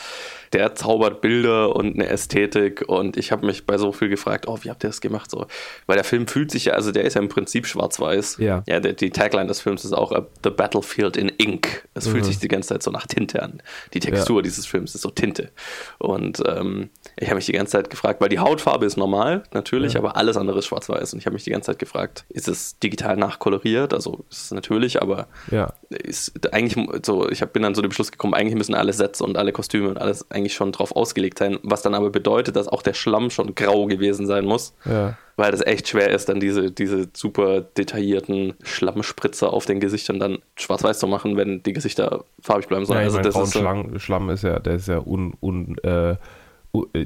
der 0.53 0.75
zaubert 0.75 1.21
Bilder 1.21 1.75
und 1.75 1.95
eine 1.95 2.07
Ästhetik 2.07 2.83
und 2.87 3.17
ich 3.17 3.31
habe 3.31 3.47
mich 3.47 3.65
bei 3.65 3.79
so 3.79 3.91
viel 3.91 4.09
gefragt, 4.09 4.47
oh, 4.47 4.59
wie 4.61 4.69
habt 4.69 4.83
ihr 4.83 4.89
das 4.89 5.01
gemacht 5.01 5.31
so? 5.31 5.47
Weil 5.87 5.95
der 5.95 6.03
Film 6.03 6.27
fühlt 6.27 6.51
sich 6.51 6.65
ja, 6.65 6.73
also 6.73 6.91
der 6.91 7.03
ist 7.03 7.15
ja 7.15 7.21
im 7.21 7.29
Prinzip 7.29 7.65
schwarz-weiß. 7.65 8.37
Ja. 8.37 8.63
Ja, 8.67 8.79
der, 8.79 8.93
die 8.93 9.09
Tagline 9.09 9.47
des 9.47 9.61
Films 9.61 9.85
ist 9.85 9.93
auch 9.93 10.11
uh, 10.11 10.25
The 10.43 10.51
Battlefield 10.51 11.17
in 11.17 11.29
Ink. 11.29 11.87
Es 11.95 12.07
fühlt 12.07 12.25
sich 12.25 12.37
die 12.37 12.47
ganze 12.47 12.69
Zeit 12.69 12.83
so 12.83 12.91
nach 12.91 13.07
Tinte 13.07 13.41
an. 13.41 13.61
Die 13.93 13.99
Textur 13.99 14.41
dieses 14.43 14.65
Films 14.65 14.93
ist 14.93 15.01
so 15.01 15.09
Tinte. 15.09 15.51
Und 15.97 16.43
ähm, 16.47 16.89
ich 17.17 17.27
habe 17.27 17.35
mich 17.35 17.45
die 17.45 17.53
ganze 17.71 17.83
Zeit 17.85 17.89
gefragt, 17.89 18.21
weil 18.21 18.29
die 18.29 18.39
Hautfarbe 18.39 18.85
ist 18.85 18.97
normal, 18.97 19.43
natürlich, 19.53 19.97
aber 19.97 20.15
alles 20.17 20.37
andere 20.37 20.59
ist 20.59 20.65
schwarz-weiß. 20.65 21.13
Und 21.13 21.19
ich 21.19 21.25
habe 21.25 21.33
mich 21.33 21.43
die 21.43 21.49
ganze 21.51 21.67
Zeit 21.67 21.79
gefragt, 21.79 22.25
ist 22.29 22.47
es 22.47 22.77
digital 22.79 23.17
nachkoloriert? 23.17 23.93
Also 23.93 24.25
ist 24.29 24.43
es 24.45 24.51
natürlich, 24.51 25.01
aber 25.01 25.27
Ja. 25.49 25.73
ist 25.89 26.53
eigentlich 26.53 26.77
so, 27.05 27.29
ich 27.29 27.41
hab, 27.41 27.53
bin 27.53 27.63
dann 27.63 27.75
zu 27.75 27.81
dem 27.81 27.91
Schluss 27.91 28.11
gekommen, 28.11 28.33
eigentlich 28.33 28.55
müssen 28.55 28.75
alle 28.75 28.93
Sets 28.93 29.21
und 29.21 29.37
alle 29.37 29.51
Kostüme 29.51 29.89
und 29.89 29.97
alles 29.97 30.29
eigentlich 30.31 30.53
schon 30.53 30.71
drauf 30.71 30.95
ausgelegt 30.95 31.39
sein, 31.39 31.57
was 31.63 31.81
dann 31.81 31.95
aber 31.95 32.09
bedeutet, 32.09 32.55
dass 32.55 32.67
auch 32.67 32.81
der 32.81 32.93
Schlamm 32.93 33.29
schon 33.29 33.55
grau 33.55 33.85
gewesen 33.85 34.25
sein 34.27 34.45
muss, 34.45 34.73
Ja. 34.85 35.17
weil 35.37 35.51
das 35.51 35.61
echt 35.65 35.87
schwer 35.87 36.09
ist, 36.09 36.29
dann 36.29 36.39
diese, 36.39 36.71
diese 36.71 37.07
super 37.13 37.61
detaillierten 37.61 38.53
Schlammspritzer 38.63 39.51
auf 39.53 39.65
den 39.65 39.79
Gesichtern 39.79 40.19
dann 40.19 40.39
schwarz-weiß 40.55 40.99
zu 40.99 41.07
machen, 41.07 41.37
wenn 41.37 41.63
die 41.63 41.73
Gesichter 41.73 42.25
farbig 42.41 42.67
bleiben 42.67 42.85
sollen. 42.85 42.99
Ja, 42.99 43.05
also 43.05 43.19
das 43.19 43.35
ist 43.35 43.51
so, 43.53 43.59
Schlamm, 43.97 44.29
ist 44.29 44.43
ja, 44.43 44.59
der 44.59 44.75
ist 44.75 44.87
ja 44.87 44.99
un, 44.99 45.33
un, 45.41 45.77
äh, 45.83 46.15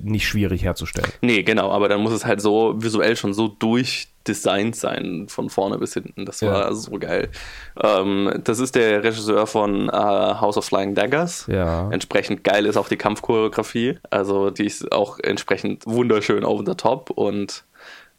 nicht 0.04 0.28
schwierig 0.28 0.64
herzustellen. 0.64 1.12
Nee, 1.22 1.44
genau, 1.44 1.72
aber 1.72 1.90
dann 1.90 2.02
muss 2.02 2.14
es 2.14 2.26
halt 2.26 2.40
so 2.42 2.76
visuell 2.78 3.16
schon 3.16 3.34
so 3.34 3.48
durchdesignt 3.48 4.76
sein, 4.76 5.26
von 5.28 5.50
vorne 5.50 5.78
bis 5.80 5.94
hinten. 5.94 6.26
Das 6.26 6.42
war 6.44 6.68
Ja. 6.70 6.74
so 6.74 6.92
geil. 7.00 7.30
Ähm, 7.82 8.32
das 8.44 8.60
ist 8.60 8.76
der 8.76 9.04
Regisseur 9.04 9.48
von 9.48 9.90
äh, 9.90 9.92
House 9.92 10.58
of 10.58 10.66
Flying 10.66 10.94
Daggers. 10.94 11.48
Ja. 11.48 11.90
Entsprechend 11.92 12.44
geil 12.44 12.66
ist 12.68 12.78
auch 12.78 12.88
die 12.90 12.98
Kampfchoreografie. 12.98 13.98
Also 14.12 14.52
die 14.52 14.66
ist 14.66 14.92
auch 14.92 15.18
entsprechend 15.20 15.86
wunderschön 15.88 16.44
over 16.44 16.64
the 16.66 16.76
top 16.76 17.10
und 17.10 17.64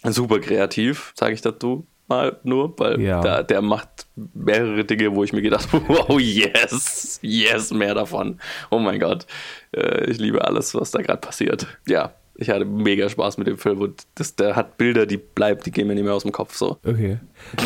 super 0.05 0.41
kreativ, 0.41 1.13
sage 1.17 1.35
ich 1.35 1.43
dazu 1.43 1.87
mal 2.09 2.39
nur, 2.43 2.79
weil 2.79 3.01
Ja. 3.01 3.21
da, 3.21 3.43
der 3.43 3.63
macht 3.63 4.07
mehrere 4.35 4.85
Dinge, 4.85 5.15
wo 5.15 5.25
ich 5.25 5.33
mir 5.33 5.43
gedacht 5.43 5.73
habe, 5.73 5.85
wow, 5.89 6.21
yes, 6.21 7.19
yes, 7.23 7.73
mehr 7.73 7.95
davon. 7.95 8.39
Oh 8.71 8.79
mein 8.79 9.01
Gott. 9.01 9.27
Äh, 9.73 10.11
ich 10.11 10.19
liebe 10.19 10.45
alles, 10.45 10.75
was 10.75 10.91
da 10.91 11.03
gerade 11.03 11.21
passiert. 11.21 11.67
Ja. 11.87 12.13
Ich 12.39 12.51
hatte 12.51 12.67
mega 12.67 13.09
Spaß 13.09 13.39
mit 13.39 13.47
dem 13.47 13.57
Film 13.57 13.81
und 13.81 14.03
das, 14.17 14.37
der 14.37 14.57
hat 14.57 14.77
Bilder, 14.77 15.07
die 15.07 15.17
bleiben, 15.17 15.63
die 15.65 15.71
gehen 15.71 15.87
mir 15.87 15.95
nicht 15.95 16.05
mehr 16.05 16.13
aus 16.13 16.23
dem 16.23 16.33
Kopf 16.33 16.55
so. 16.55 16.77
Okay. 16.85 17.19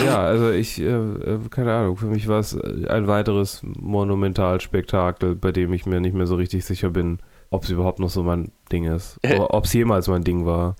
Ja, 0.07 0.21
also 0.21 0.51
ich, 0.53 0.81
äh, 0.81 0.85
äh 0.85 1.41
keine 1.51 1.73
Ahnung, 1.75 1.97
für 1.97 2.07
mich 2.07 2.29
war 2.29 2.39
es 2.39 2.57
ein 2.57 3.09
weiteres 3.09 3.63
Monumentalspektakel, 3.65 5.35
bei 5.35 5.51
dem 5.51 5.73
ich 5.73 5.87
mir 5.87 6.01
nicht 6.01 6.15
mehr 6.15 6.29
so 6.29 6.37
richtig 6.37 6.65
sicher 6.65 6.91
bin, 6.91 7.19
ob 7.53 7.65
es 7.65 7.71
überhaupt 7.71 7.99
noch 7.99 8.11
so 8.11 8.23
mein 8.23 8.53
Ding 8.71 8.85
ist. 8.85 9.19
Oder 9.25 9.53
ob 9.53 9.65
es 9.65 9.73
jemals 9.73 10.07
mein 10.07 10.23
Ding 10.23 10.47
war. 10.47 10.77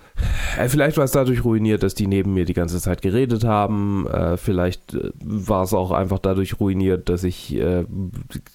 Äh, 0.57 0.69
vielleicht 0.69 0.97
war 0.97 1.05
es 1.05 1.11
dadurch 1.11 1.45
ruiniert, 1.45 1.83
dass 1.83 1.95
die 1.95 2.07
neben 2.07 2.33
mir 2.33 2.45
die 2.45 2.53
ganze 2.53 2.81
Zeit 2.81 3.03
geredet 3.03 3.43
haben. 3.43 4.07
Äh, 4.07 4.37
vielleicht 4.37 4.95
äh, 4.95 5.11
war 5.21 5.65
es 5.65 5.75
auch 5.75 5.91
einfach 5.91 6.21
dadurch 6.21 6.61
ruiniert, 6.61 7.09
dass 7.09 7.25
ich 7.25 7.57
äh, 7.57 7.87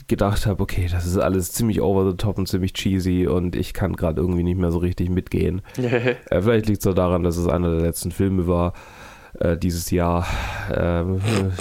gedacht 0.07 0.45
habe, 0.45 0.63
okay, 0.63 0.87
das 0.89 1.05
ist 1.05 1.17
alles 1.17 1.51
ziemlich 1.51 1.81
over 1.81 2.09
the 2.09 2.15
top 2.15 2.37
und 2.37 2.47
ziemlich 2.47 2.71
cheesy 2.73 3.27
und 3.27 3.57
ich 3.57 3.73
kann 3.73 3.97
gerade 3.97 4.21
irgendwie 4.21 4.43
nicht 4.43 4.57
mehr 4.57 4.71
so 4.71 4.79
richtig 4.79 5.09
mitgehen. 5.09 5.61
Äh, 5.95 6.41
vielleicht 6.41 6.67
liegt 6.67 6.81
es 6.81 6.87
auch 6.87 6.93
daran, 6.93 7.23
dass 7.23 7.37
es 7.37 7.47
einer 7.47 7.69
der 7.69 7.81
letzten 7.81 8.11
Filme 8.11 8.47
war 8.47 8.73
äh, 9.39 9.57
dieses 9.57 9.91
Jahr 9.91 10.25
ähm, 10.73 11.19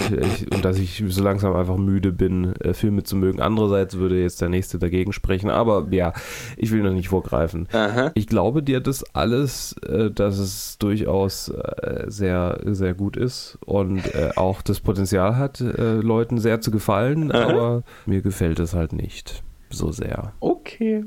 ich, 0.09 0.53
und 0.53 0.63
dass 0.63 0.77
ich 0.77 1.03
so 1.07 1.23
langsam 1.23 1.55
einfach 1.55 1.77
müde 1.77 2.11
bin, 2.11 2.55
äh, 2.57 2.73
Filme 2.73 3.03
zu 3.03 3.15
mögen. 3.15 3.41
Andererseits 3.41 3.97
würde 3.97 4.21
jetzt 4.21 4.41
der 4.41 4.49
nächste 4.49 4.79
dagegen 4.79 5.13
sprechen, 5.13 5.49
aber 5.49 5.87
ja, 5.91 6.13
ich 6.57 6.71
will 6.71 6.81
noch 6.81 6.93
nicht 6.93 7.09
vorgreifen. 7.09 7.67
Aha. 7.71 8.11
Ich 8.15 8.27
glaube 8.27 8.63
dir 8.63 8.79
das 8.79 9.03
alles, 9.15 9.73
äh, 9.87 10.11
dass 10.11 10.37
es 10.37 10.77
durchaus 10.77 11.49
äh, 11.49 12.05
sehr, 12.07 12.59
sehr 12.65 12.93
gut 12.93 13.17
ist 13.17 13.57
und 13.65 14.13
äh, 14.13 14.31
auch 14.35 14.61
das 14.61 14.79
Potenzial 14.79 15.37
hat, 15.37 15.61
äh, 15.61 15.95
Leuten 15.95 16.37
sehr 16.37 16.61
zu 16.61 16.71
gefallen, 16.71 17.31
Aha. 17.31 17.49
aber 17.49 17.83
mir 18.05 18.21
gefällt 18.21 18.59
es 18.59 18.73
halt 18.73 18.93
nicht 18.93 19.43
so 19.69 19.91
sehr. 19.91 20.33
Okay. 20.39 21.05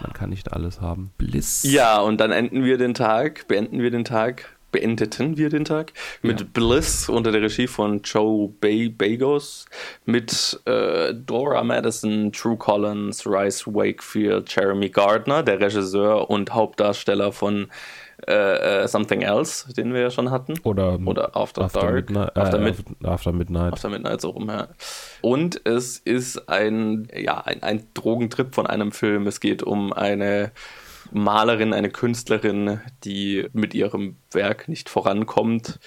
Man 0.00 0.12
kann 0.12 0.30
nicht 0.30 0.52
alles 0.52 0.80
haben. 0.80 1.10
Bliss. 1.16 1.62
Ja, 1.64 2.00
und 2.00 2.20
dann 2.20 2.30
enden 2.30 2.64
wir 2.64 2.78
den 2.78 2.94
Tag, 2.94 3.48
beenden 3.48 3.80
wir 3.80 3.90
den 3.90 4.04
Tag 4.04 4.55
beendeten 4.76 5.38
wir 5.38 5.48
den 5.48 5.64
Tag 5.64 5.94
mit 6.20 6.40
ja. 6.40 6.46
Bliss 6.52 7.08
unter 7.08 7.32
der 7.32 7.40
Regie 7.40 7.66
von 7.66 8.02
Joe 8.02 8.50
Bay 8.60 8.90
Bagos, 8.90 9.64
mit 10.04 10.60
äh, 10.66 11.14
Dora 11.14 11.64
Madison, 11.64 12.30
True 12.30 12.58
Collins, 12.58 13.26
Rice 13.26 13.66
Wakefield, 13.66 14.54
Jeremy 14.54 14.90
Gardner, 14.90 15.42
der 15.42 15.60
Regisseur 15.60 16.28
und 16.28 16.52
Hauptdarsteller 16.52 17.32
von 17.32 17.68
äh, 18.26 18.82
äh, 18.82 18.88
Something 18.88 19.22
Else, 19.22 19.72
den 19.72 19.94
wir 19.94 20.02
ja 20.02 20.10
schon 20.10 20.30
hatten. 20.30 20.58
Oder, 20.62 20.98
Oder 21.06 21.34
After, 21.34 21.62
After 21.62 21.80
Dark. 21.80 22.10
Midnight, 22.10 22.36
After, 22.36 22.58
Mid 22.58 22.76
After, 23.02 23.32
Midnight. 23.32 23.72
After 23.72 23.88
Midnight, 23.88 24.20
so 24.20 24.30
rum, 24.30 24.50
ja. 24.50 24.68
Und 25.22 25.58
es 25.64 25.96
ist 25.98 26.50
ein, 26.50 27.08
ja, 27.16 27.38
ein, 27.38 27.62
ein 27.62 27.86
Drogentrip 27.94 28.54
von 28.54 28.66
einem 28.66 28.92
Film. 28.92 29.26
Es 29.26 29.40
geht 29.40 29.62
um 29.62 29.94
eine 29.94 30.52
Malerin, 31.12 31.72
eine 31.72 31.90
Künstlerin, 31.90 32.80
die 33.04 33.48
mit 33.52 33.74
ihrem 33.74 34.16
Werk 34.32 34.68
nicht 34.68 34.88
vorankommt, 34.88 35.78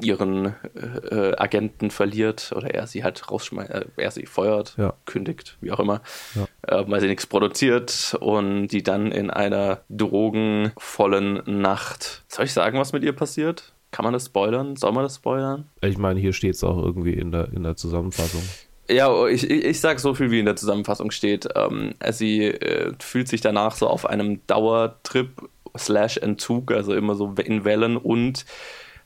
ihren 0.00 0.54
äh, 0.74 1.32
Agenten 1.36 1.90
verliert 1.90 2.52
oder 2.54 2.74
er 2.74 2.86
sie 2.86 3.04
halt 3.04 3.30
rausschmeißt, 3.30 3.70
äh, 3.70 3.84
er 3.96 4.10
sie 4.10 4.26
feuert, 4.26 4.74
ja. 4.76 4.94
kündigt, 5.04 5.56
wie 5.60 5.70
auch 5.70 5.80
immer, 5.80 6.02
ja. 6.34 6.46
äh, 6.62 6.84
weil 6.88 7.00
sie 7.00 7.06
nichts 7.06 7.26
produziert 7.26 8.16
und 8.20 8.68
die 8.68 8.82
dann 8.82 9.12
in 9.12 9.30
einer 9.30 9.80
drogenvollen 9.88 11.42
Nacht. 11.46 12.24
Soll 12.28 12.46
ich 12.46 12.52
sagen, 12.52 12.78
was 12.78 12.92
mit 12.92 13.04
ihr 13.04 13.12
passiert? 13.12 13.74
Kann 13.92 14.04
man 14.04 14.12
das 14.12 14.26
spoilern? 14.26 14.76
Soll 14.76 14.92
man 14.92 15.04
das 15.04 15.16
spoilern? 15.16 15.68
Ich 15.80 15.96
meine, 15.96 16.20
hier 16.20 16.32
steht 16.32 16.56
es 16.56 16.64
auch 16.64 16.76
irgendwie 16.76 17.14
in 17.14 17.30
der, 17.30 17.52
in 17.52 17.62
der 17.62 17.76
Zusammenfassung. 17.76 18.42
Ja, 18.88 19.26
ich, 19.26 19.50
ich 19.50 19.80
sage 19.80 19.98
so 19.98 20.14
viel, 20.14 20.30
wie 20.30 20.40
in 20.40 20.46
der 20.46 20.56
Zusammenfassung 20.56 21.10
steht. 21.10 21.48
Ähm, 21.54 21.94
sie 22.10 22.44
äh, 22.44 22.92
fühlt 23.00 23.28
sich 23.28 23.40
danach 23.40 23.74
so 23.74 23.88
auf 23.88 24.06
einem 24.06 24.46
Dauertrip 24.46 25.48
slash 25.76 26.18
Entzug, 26.18 26.72
also 26.72 26.94
immer 26.94 27.14
so 27.14 27.34
in 27.42 27.64
Wellen 27.64 27.96
und 27.96 28.46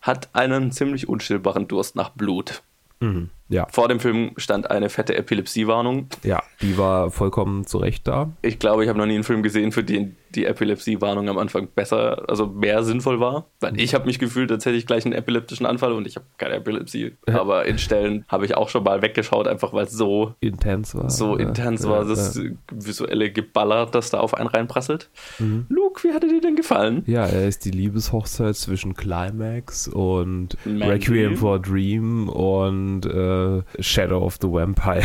hat 0.01 0.29
einen 0.33 0.73
ziemlich 0.73 1.09
unstillbaren 1.09 1.69
Durst 1.69 1.97
nach 1.97 2.11
Blut. 2.11 2.63
Mhm, 3.01 3.31
ja. 3.49 3.67
Vor 3.71 3.89
dem 3.89 4.01
Film 4.01 4.33
stand 4.37 4.71
eine 4.71 4.91
fette 4.91 5.17
Epilepsiewarnung. 5.17 6.09
Ja, 6.23 6.43
die 6.61 6.77
war 6.77 7.11
vollkommen 7.11 7.67
zu 7.67 7.79
Recht 7.79 8.07
da. 8.07 8.31
Ich 8.43 8.59
glaube, 8.59 8.83
ich 8.83 8.89
habe 8.89 8.99
noch 8.99 9.07
nie 9.07 9.15
einen 9.15 9.25
Film 9.25 9.43
gesehen, 9.43 9.73
für 9.73 9.83
den 9.83 10.17
die 10.35 10.45
Epilepsie-Warnung 10.45 11.29
am 11.29 11.39
Anfang 11.39 11.69
besser, 11.75 12.29
also 12.29 12.47
mehr 12.47 12.85
sinnvoll 12.85 13.21
war. 13.21 13.47
Weil 13.61 13.79
ich 13.81 13.95
habe 13.95 14.07
mich 14.07 14.19
gefühlt, 14.19 14.51
als 14.53 14.65
hätte 14.65 14.77
ich 14.77 14.87
gleich 14.87 15.05
einen 15.05 15.15
epileptischen 15.15 15.67
Anfall 15.67 15.93
und 15.93 16.07
ich 16.07 16.17
habe 16.17 16.27
keine 16.39 16.57
Epilepsie. 16.57 17.13
Aber 17.27 17.67
in 17.67 17.79
Stellen 17.79 18.25
habe 18.29 18.45
ich 18.45 18.57
auch 18.57 18.69
schon 18.69 18.85
mal 18.85 19.03
weggeschaut, 19.03 19.49
einfach 19.49 19.73
weil 19.73 19.85
es 19.85 19.93
so 19.93 20.35
intens 20.41 20.95
war. 20.95 21.11
So 21.11 21.39
ja, 21.39 21.49
intens 21.49 21.85
ja, 21.85 21.91
war, 21.91 22.05
das 22.05 22.37
ja. 22.37 22.51
visuelle 22.71 23.31
Geballer, 23.31 23.87
das 23.87 24.11
da 24.11 24.21
auf 24.21 24.35
einen 24.35 24.49
reinprasselt. 24.49 25.11
Mhm. 25.39 25.67
Luke, 25.69 26.03
wie 26.05 26.13
hat 26.13 26.23
er 26.23 26.29
dir 26.29 26.41
denn 26.41 26.57
gefallen? 26.57 27.03
Ja, 27.07 27.27
er 27.27 27.49
ist 27.49 27.65
die 27.65 27.71
Liebeshochzeit 27.71 28.57
zwischen 28.57 28.95
Climax 28.95 29.89
und 29.89 30.57
Mandy. 30.65 30.87
Requiem 30.87 31.37
for 31.37 31.57
a 31.57 31.59
Dream 31.59 32.29
und 32.29 33.07
äh, 33.07 33.63
Shadow 33.83 34.25
of 34.25 34.39
the 34.41 34.49
Vampire. 34.49 35.03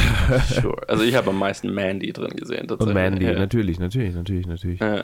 sure. 0.62 0.78
Also 0.88 1.04
ich 1.04 1.16
habe 1.16 1.32
am 1.32 1.40
meisten 1.40 1.74
Mandy 1.74 2.14
drin 2.14 2.36
gesehen. 2.36 2.70
Und 2.70 2.94
Mandy, 2.94 3.26
natürlich, 3.26 3.80
natürlich, 3.80 4.14
natürlich, 4.14 4.48
natürlich. 4.48 4.80
Ja 4.80 5.04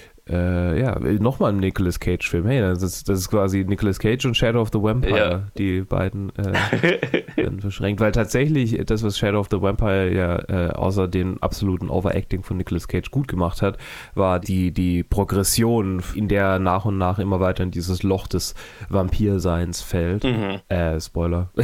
äh, 0.31 0.79
ja, 0.79 0.97
nochmal 0.99 1.51
ein 1.51 1.57
Nicolas 1.57 1.99
Cage-Film. 1.99 2.47
Hey, 2.47 2.61
das 2.61 2.81
ist, 2.81 3.09
das 3.09 3.19
ist 3.19 3.29
quasi 3.29 3.65
Nicolas 3.65 3.99
Cage 3.99 4.25
und 4.25 4.37
Shadow 4.37 4.61
of 4.61 4.69
the 4.71 4.81
Vampire, 4.81 5.17
ja. 5.17 5.43
die 5.57 5.81
beiden 5.81 6.31
äh, 6.37 7.51
verschränkt. 7.59 7.99
Weil 7.99 8.13
tatsächlich 8.13 8.79
das, 8.85 9.03
was 9.03 9.17
Shadow 9.17 9.39
of 9.39 9.47
the 9.51 9.61
Vampire 9.61 10.11
ja 10.11 10.37
äh, 10.47 10.71
außer 10.71 11.07
dem 11.07 11.37
absoluten 11.41 11.89
Overacting 11.89 12.43
von 12.43 12.57
Nicolas 12.57 12.87
Cage 12.87 13.11
gut 13.11 13.27
gemacht 13.27 13.61
hat, 13.61 13.77
war 14.15 14.39
die, 14.39 14.71
die 14.71 15.03
Progression, 15.03 16.01
in 16.15 16.29
der 16.29 16.59
nach 16.59 16.85
und 16.85 16.97
nach 16.97 17.19
immer 17.19 17.39
weiter 17.39 17.63
in 17.63 17.71
dieses 17.71 18.03
Loch 18.03 18.27
des 18.27 18.55
Vampirseins 18.89 19.81
fällt. 19.81 20.23
Mhm. 20.23 20.59
Äh, 20.69 21.01
Spoiler. 21.01 21.49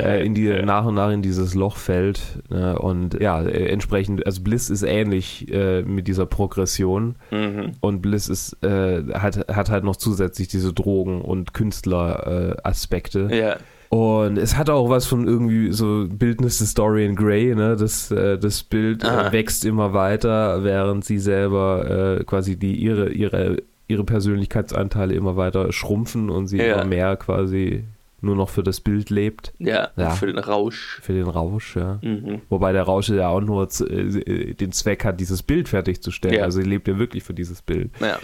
äh, 0.00 0.24
in 0.24 0.34
die, 0.34 0.48
nach 0.62 0.86
und 0.86 0.94
nach 0.94 1.10
in 1.10 1.22
dieses 1.22 1.54
Loch 1.54 1.76
fällt. 1.76 2.42
Ne? 2.48 2.78
und 2.78 3.20
ja, 3.20 3.42
äh, 3.42 3.66
entsprechend, 3.66 4.24
also 4.24 4.42
Bliss 4.42 4.70
ist 4.70 4.82
ähnlich 4.82 5.52
äh, 5.52 5.82
mit 5.82 6.08
dieser 6.08 6.26
Progression 6.26 6.77
Depression. 6.78 7.16
Mhm. 7.30 7.72
Und 7.80 8.02
Bliss 8.02 8.28
ist, 8.28 8.62
äh, 8.62 9.02
hat, 9.14 9.48
hat 9.48 9.70
halt 9.70 9.84
noch 9.84 9.96
zusätzlich 9.96 10.48
diese 10.48 10.72
Drogen- 10.72 11.22
und 11.22 11.54
Künstler-Aspekte. 11.54 13.28
ja. 13.32 13.56
Und 13.90 14.36
es 14.36 14.58
hat 14.58 14.68
auch 14.68 14.90
was 14.90 15.06
von 15.06 15.26
irgendwie 15.26 15.72
so 15.72 16.06
Bildnis 16.10 16.58
des 16.58 16.74
Dorian 16.74 17.16
Gray, 17.16 17.54
ne? 17.54 17.74
Das, 17.74 18.10
äh, 18.10 18.36
das 18.36 18.62
Bild 18.62 19.02
äh, 19.02 19.32
wächst 19.32 19.64
immer 19.64 19.94
weiter, 19.94 20.62
während 20.62 21.06
sie 21.06 21.18
selber 21.18 22.18
äh, 22.18 22.24
quasi 22.24 22.58
die 22.58 22.74
ihre, 22.74 23.08
ihre, 23.08 23.62
ihre 23.86 24.04
Persönlichkeitsanteile 24.04 25.14
immer 25.14 25.38
weiter 25.38 25.72
schrumpfen 25.72 26.28
und 26.28 26.48
sie 26.48 26.58
ja. 26.58 26.74
immer 26.74 26.84
mehr 26.84 27.16
quasi 27.16 27.84
nur 28.20 28.36
noch 28.36 28.48
für 28.48 28.62
das 28.62 28.80
Bild 28.80 29.10
lebt. 29.10 29.52
Ja, 29.58 29.90
ja. 29.96 30.10
für 30.10 30.26
den 30.26 30.38
Rausch. 30.38 31.00
Für 31.02 31.12
den 31.12 31.28
Rausch, 31.28 31.76
ja. 31.76 31.98
Mhm. 32.02 32.42
Wobei 32.48 32.72
der 32.72 32.82
Rausch 32.82 33.08
ja 33.08 33.28
auch 33.28 33.40
nur 33.40 33.68
äh, 33.88 34.54
den 34.54 34.72
Zweck 34.72 35.04
hat, 35.04 35.20
dieses 35.20 35.42
Bild 35.42 35.68
fertigzustellen. 35.68 36.38
Ja. 36.38 36.44
Also 36.44 36.60
sie 36.60 36.68
lebt 36.68 36.88
ja 36.88 36.98
wirklich 36.98 37.22
für 37.22 37.34
dieses 37.34 37.62
Bild. 37.62 37.92
Ja. 38.00 38.18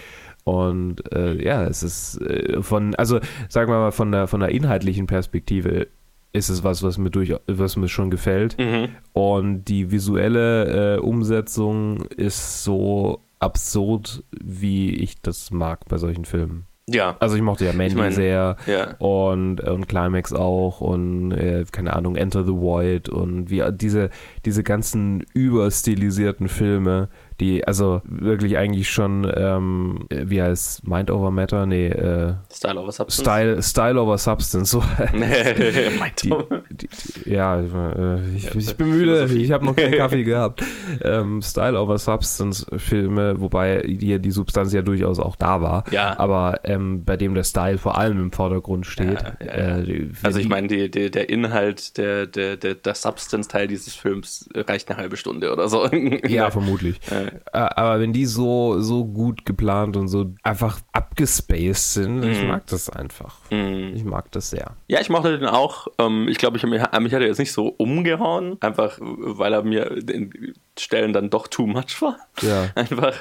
Und 0.44 1.10
äh, 1.14 1.42
ja, 1.42 1.64
es 1.64 1.82
ist 1.82 2.20
äh, 2.20 2.62
von, 2.62 2.94
also 2.96 3.20
sagen 3.48 3.70
wir 3.70 3.78
mal, 3.78 3.92
von 3.92 4.12
der, 4.12 4.26
von 4.26 4.40
der 4.40 4.50
inhaltlichen 4.50 5.06
Perspektive 5.06 5.88
ist 6.32 6.48
es 6.48 6.64
was, 6.64 6.82
was 6.82 6.98
mir 6.98 7.10
durch, 7.10 7.32
was 7.46 7.76
mir 7.76 7.88
schon 7.88 8.10
gefällt. 8.10 8.58
Mhm. 8.58 8.88
Und 9.12 9.64
die 9.64 9.90
visuelle 9.90 10.96
äh, 10.96 10.98
Umsetzung 10.98 12.02
ist 12.16 12.64
so 12.64 13.20
absurd, 13.38 14.24
wie 14.32 14.96
ich 14.96 15.20
das 15.22 15.50
mag 15.50 15.86
bei 15.88 15.96
solchen 15.96 16.24
Filmen. 16.24 16.66
Ja. 16.86 17.16
Also 17.18 17.36
ich 17.36 17.42
mochte 17.42 17.64
ja 17.64 17.72
Mandy 17.72 17.92
ich 17.92 17.98
mein, 17.98 18.12
sehr 18.12 18.56
ja. 18.66 18.94
Und, 18.98 19.60
und 19.62 19.88
Climax 19.88 20.32
auch 20.32 20.80
und 20.80 21.32
äh, 21.32 21.64
keine 21.72 21.94
Ahnung, 21.94 22.16
Enter 22.16 22.44
the 22.44 22.52
Void 22.52 23.08
und 23.08 23.48
wie 23.48 23.62
diese, 23.72 24.10
diese 24.44 24.62
ganzen 24.62 25.24
überstilisierten 25.32 26.48
Filme, 26.48 27.08
die 27.40 27.66
also 27.66 28.00
wirklich 28.04 28.56
eigentlich 28.56 28.90
schon, 28.90 29.30
ähm, 29.34 30.06
wie 30.10 30.40
heißt 30.40 30.86
Mind 30.86 31.10
over 31.10 31.30
Matter? 31.30 31.66
Nee, 31.66 31.88
äh, 31.88 32.34
Style 32.52 32.80
over 32.80 32.92
Substance. 32.92 33.20
Style, 33.20 33.62
Style 33.62 34.00
over 34.00 34.18
Substance. 34.18 34.70
So, 34.70 34.82
die, 36.22 36.30
die, 36.70 36.88
die, 37.24 37.30
ja, 37.30 37.60
äh, 37.60 38.36
ich, 38.36 38.44
ja, 38.44 38.50
ich 38.54 38.76
bin 38.76 38.90
müde, 38.90 39.24
ich 39.34 39.50
habe 39.50 39.64
noch 39.64 39.74
keinen 39.74 39.96
Kaffee 39.96 40.24
gehabt. 40.24 40.62
Ähm, 41.02 41.42
Style 41.42 41.80
over 41.80 41.98
Substance 41.98 42.66
Filme, 42.76 43.40
wobei 43.40 43.82
hier 43.82 44.18
die 44.18 44.30
Substanz 44.30 44.72
ja 44.72 44.82
durchaus 44.82 45.18
auch 45.18 45.36
da 45.36 45.60
war, 45.60 45.84
ja. 45.90 46.18
aber 46.18 46.60
ähm, 46.64 47.04
bei 47.04 47.16
dem 47.16 47.34
der 47.34 47.44
Style 47.44 47.78
vor 47.78 47.98
allem 47.98 48.20
im 48.20 48.32
Vordergrund 48.32 48.86
steht. 48.86 49.20
Ja, 49.40 49.78
äh, 49.78 50.08
also 50.22 50.38
ich 50.38 50.48
meine, 50.48 50.68
der 50.68 51.28
Inhalt, 51.28 51.98
der, 51.98 52.26
der, 52.26 52.56
der, 52.56 52.74
der 52.74 52.94
Substance-Teil 52.94 53.66
dieses 53.66 53.94
Films 53.94 54.48
reicht 54.54 54.90
eine 54.90 54.98
halbe 54.98 55.16
Stunde 55.16 55.52
oder 55.52 55.68
so. 55.68 55.88
ja, 56.26 56.50
vermutlich. 56.52 57.00
Aber 57.52 58.00
wenn 58.00 58.12
die 58.12 58.26
so, 58.26 58.80
so 58.80 59.04
gut 59.04 59.44
geplant 59.44 59.96
und 59.96 60.08
so 60.08 60.32
einfach 60.42 60.80
abgespaced 60.92 61.92
sind, 61.94 62.22
ich 62.24 62.40
Mhm. 62.42 62.48
mag 62.48 62.66
das 62.66 62.88
einfach. 62.90 63.36
Ich 63.50 64.04
mag 64.04 64.30
das 64.32 64.50
sehr. 64.50 64.72
Ja, 64.88 65.00
ich 65.00 65.10
mochte 65.10 65.38
den 65.38 65.48
auch. 65.48 65.88
Ähm, 65.98 66.28
ich 66.28 66.38
glaube, 66.38 66.56
ich, 66.56 66.62
mich 66.64 66.72
mich 66.72 66.82
hat 66.82 67.20
er 67.20 67.26
jetzt 67.26 67.38
nicht 67.38 67.52
so 67.52 67.68
umgehauen, 67.68 68.56
einfach 68.60 68.98
weil 69.00 69.52
er 69.52 69.62
mir 69.62 69.90
in 70.10 70.54
Stellen 70.78 71.12
dann 71.12 71.30
doch 71.30 71.46
too 71.48 71.66
much 71.66 72.00
war. 72.02 72.16
Ja. 72.42 72.68
Einfach. 72.74 73.14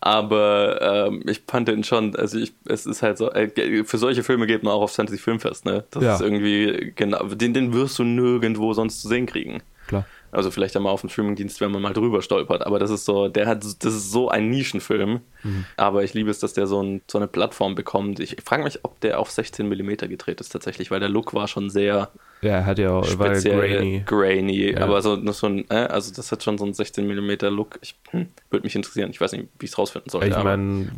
Aber 0.00 1.06
ähm, 1.08 1.22
ich 1.26 1.42
fand 1.46 1.68
den 1.68 1.84
schon, 1.84 2.14
also 2.16 2.38
ich, 2.38 2.52
es 2.66 2.86
ist 2.86 3.02
halt 3.02 3.18
so, 3.18 3.30
äh, 3.32 3.84
für 3.84 3.98
solche 3.98 4.22
Filme 4.22 4.46
geht 4.46 4.62
man 4.62 4.72
auch 4.74 4.82
aufs 4.82 4.96
Fantasy 4.96 5.18
Filmfest, 5.18 5.64
ne? 5.64 5.84
Das 5.90 6.02
Ja. 6.02 6.14
ist 6.14 6.20
irgendwie, 6.20 6.92
genau, 6.94 7.24
den, 7.24 7.54
den 7.54 7.72
wirst 7.72 7.98
du 7.98 8.04
nirgendwo 8.04 8.72
sonst 8.74 9.00
zu 9.00 9.08
sehen 9.08 9.26
kriegen. 9.26 9.62
Klar. 9.86 10.04
Also 10.32 10.50
vielleicht 10.50 10.76
einmal 10.76 10.92
auf 10.92 11.00
dem 11.00 11.10
Streamingdienst, 11.10 11.60
wenn 11.60 11.72
man 11.72 11.82
mal 11.82 11.92
drüber 11.92 12.22
stolpert. 12.22 12.64
Aber 12.64 12.78
das 12.78 12.90
ist 12.90 13.04
so, 13.04 13.28
der 13.28 13.46
hat, 13.46 13.64
das 13.64 13.94
ist 13.94 14.12
so 14.12 14.28
ein 14.28 14.48
Nischenfilm. 14.48 15.20
Mhm. 15.42 15.64
Aber 15.76 16.04
ich 16.04 16.14
liebe 16.14 16.30
es, 16.30 16.38
dass 16.38 16.52
der 16.52 16.66
so, 16.66 16.82
ein, 16.82 17.02
so 17.10 17.18
eine 17.18 17.26
Plattform 17.26 17.74
bekommt. 17.74 18.20
Ich 18.20 18.36
frage 18.44 18.62
mich, 18.62 18.80
ob 18.84 19.00
der 19.00 19.18
auf 19.18 19.30
16 19.30 19.68
mm 19.68 19.96
gedreht 20.08 20.40
ist 20.40 20.50
tatsächlich, 20.50 20.90
weil 20.90 21.00
der 21.00 21.08
Look 21.08 21.34
war 21.34 21.48
schon 21.48 21.68
sehr 21.68 22.10
Ja, 22.42 22.50
er 22.50 22.66
hat 22.66 22.78
ja 22.78 22.90
auch, 22.90 23.18
war 23.18 23.34
speziell 23.34 23.58
grainy. 23.58 24.02
grainy. 24.06 24.72
Ja. 24.72 24.82
Aber 24.82 25.02
so, 25.02 25.32
so 25.32 25.46
ein, 25.48 25.64
äh, 25.68 25.74
also 25.74 26.12
das 26.14 26.30
hat 26.30 26.44
schon 26.44 26.58
so 26.58 26.64
einen 26.64 26.74
16 26.74 27.06
mm 27.06 27.46
Look. 27.46 27.78
Ich 27.82 27.96
hm, 28.10 28.28
würde 28.50 28.64
mich 28.64 28.76
interessieren. 28.76 29.10
Ich 29.10 29.20
weiß 29.20 29.32
nicht, 29.32 29.48
wie 29.58 29.64
ich 29.64 29.72
es 29.72 29.78
rausfinden 29.78 30.10
soll. 30.10 30.24
Ich 30.24 30.36
meine, 30.36 30.92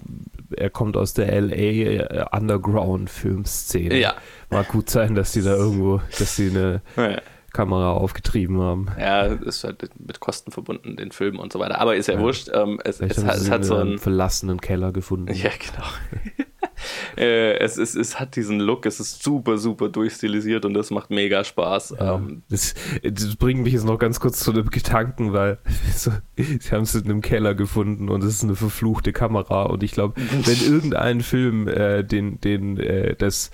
er 0.56 0.70
kommt 0.70 0.96
aus 0.96 1.14
der 1.14 1.40
LA 1.40 2.28
Underground 2.36 3.08
Filmszene. 3.08 3.98
Ja. 3.98 4.14
Mag 4.50 4.68
gut 4.68 4.90
sein, 4.90 5.14
dass 5.14 5.32
die 5.32 5.42
da 5.42 5.54
irgendwo, 5.54 6.02
dass 6.18 6.36
die 6.36 6.50
eine 6.50 6.82
ja. 6.96 7.20
Kamera 7.52 7.92
aufgetrieben 7.92 8.60
haben. 8.60 8.86
Ja, 8.98 9.24
ist 9.26 9.64
halt 9.64 9.88
mit 9.98 10.20
Kosten 10.20 10.50
verbunden, 10.52 10.96
den 10.96 11.12
Film 11.12 11.38
und 11.38 11.52
so 11.52 11.58
weiter. 11.58 11.78
Aber 11.80 11.96
ist 11.96 12.08
ja, 12.08 12.14
Ja. 12.14 12.20
wurscht. 12.20 12.50
Ähm, 12.52 12.80
es, 12.84 13.00
es, 13.00 13.18
haben 13.18 13.26
hat, 13.26 13.36
es 13.36 13.50
hat 13.50 13.64
so 13.64 13.76
einem 13.76 13.92
ein. 13.92 13.98
verlassenen 13.98 14.60
Keller 14.60 14.92
gefunden. 14.92 15.32
Ja, 15.34 15.50
genau. 15.50 15.86
äh, 17.16 17.58
es, 17.58 17.76
es, 17.78 17.94
es 17.94 18.18
hat 18.18 18.36
diesen 18.36 18.60
Look, 18.60 18.86
es 18.86 19.00
ist 19.00 19.22
super, 19.22 19.58
super 19.58 19.88
durchstilisiert 19.88 20.64
und 20.64 20.74
das 20.74 20.90
macht 20.90 21.10
mega 21.10 21.44
Spaß. 21.44 21.94
Ja, 21.98 22.16
Ähm, 22.16 22.42
das, 22.48 22.74
das 23.02 23.36
bringt 23.36 23.62
mich 23.62 23.72
jetzt 23.74 23.84
noch 23.84 23.98
ganz 23.98 24.20
kurz 24.20 24.40
zu 24.40 24.50
einem 24.52 24.70
Gedanken, 24.70 25.32
weil 25.32 25.58
so, 25.96 26.10
sie 26.36 26.70
haben 26.70 26.82
es 26.82 26.94
in 26.94 27.04
einem 27.04 27.20
Keller 27.20 27.54
gefunden 27.54 28.08
und 28.08 28.22
es 28.24 28.34
ist 28.34 28.44
eine 28.44 28.56
verfluchte 28.56 29.12
Kamera 29.12 29.64
und 29.64 29.82
ich 29.82 29.92
glaube, 29.92 30.14
wenn 30.44 30.72
irgendein 30.74 31.20
Film 31.20 31.68
äh, 31.68 32.02
den, 32.02 32.40
den, 32.40 32.78
äh, 32.78 33.14
das, 33.16 33.50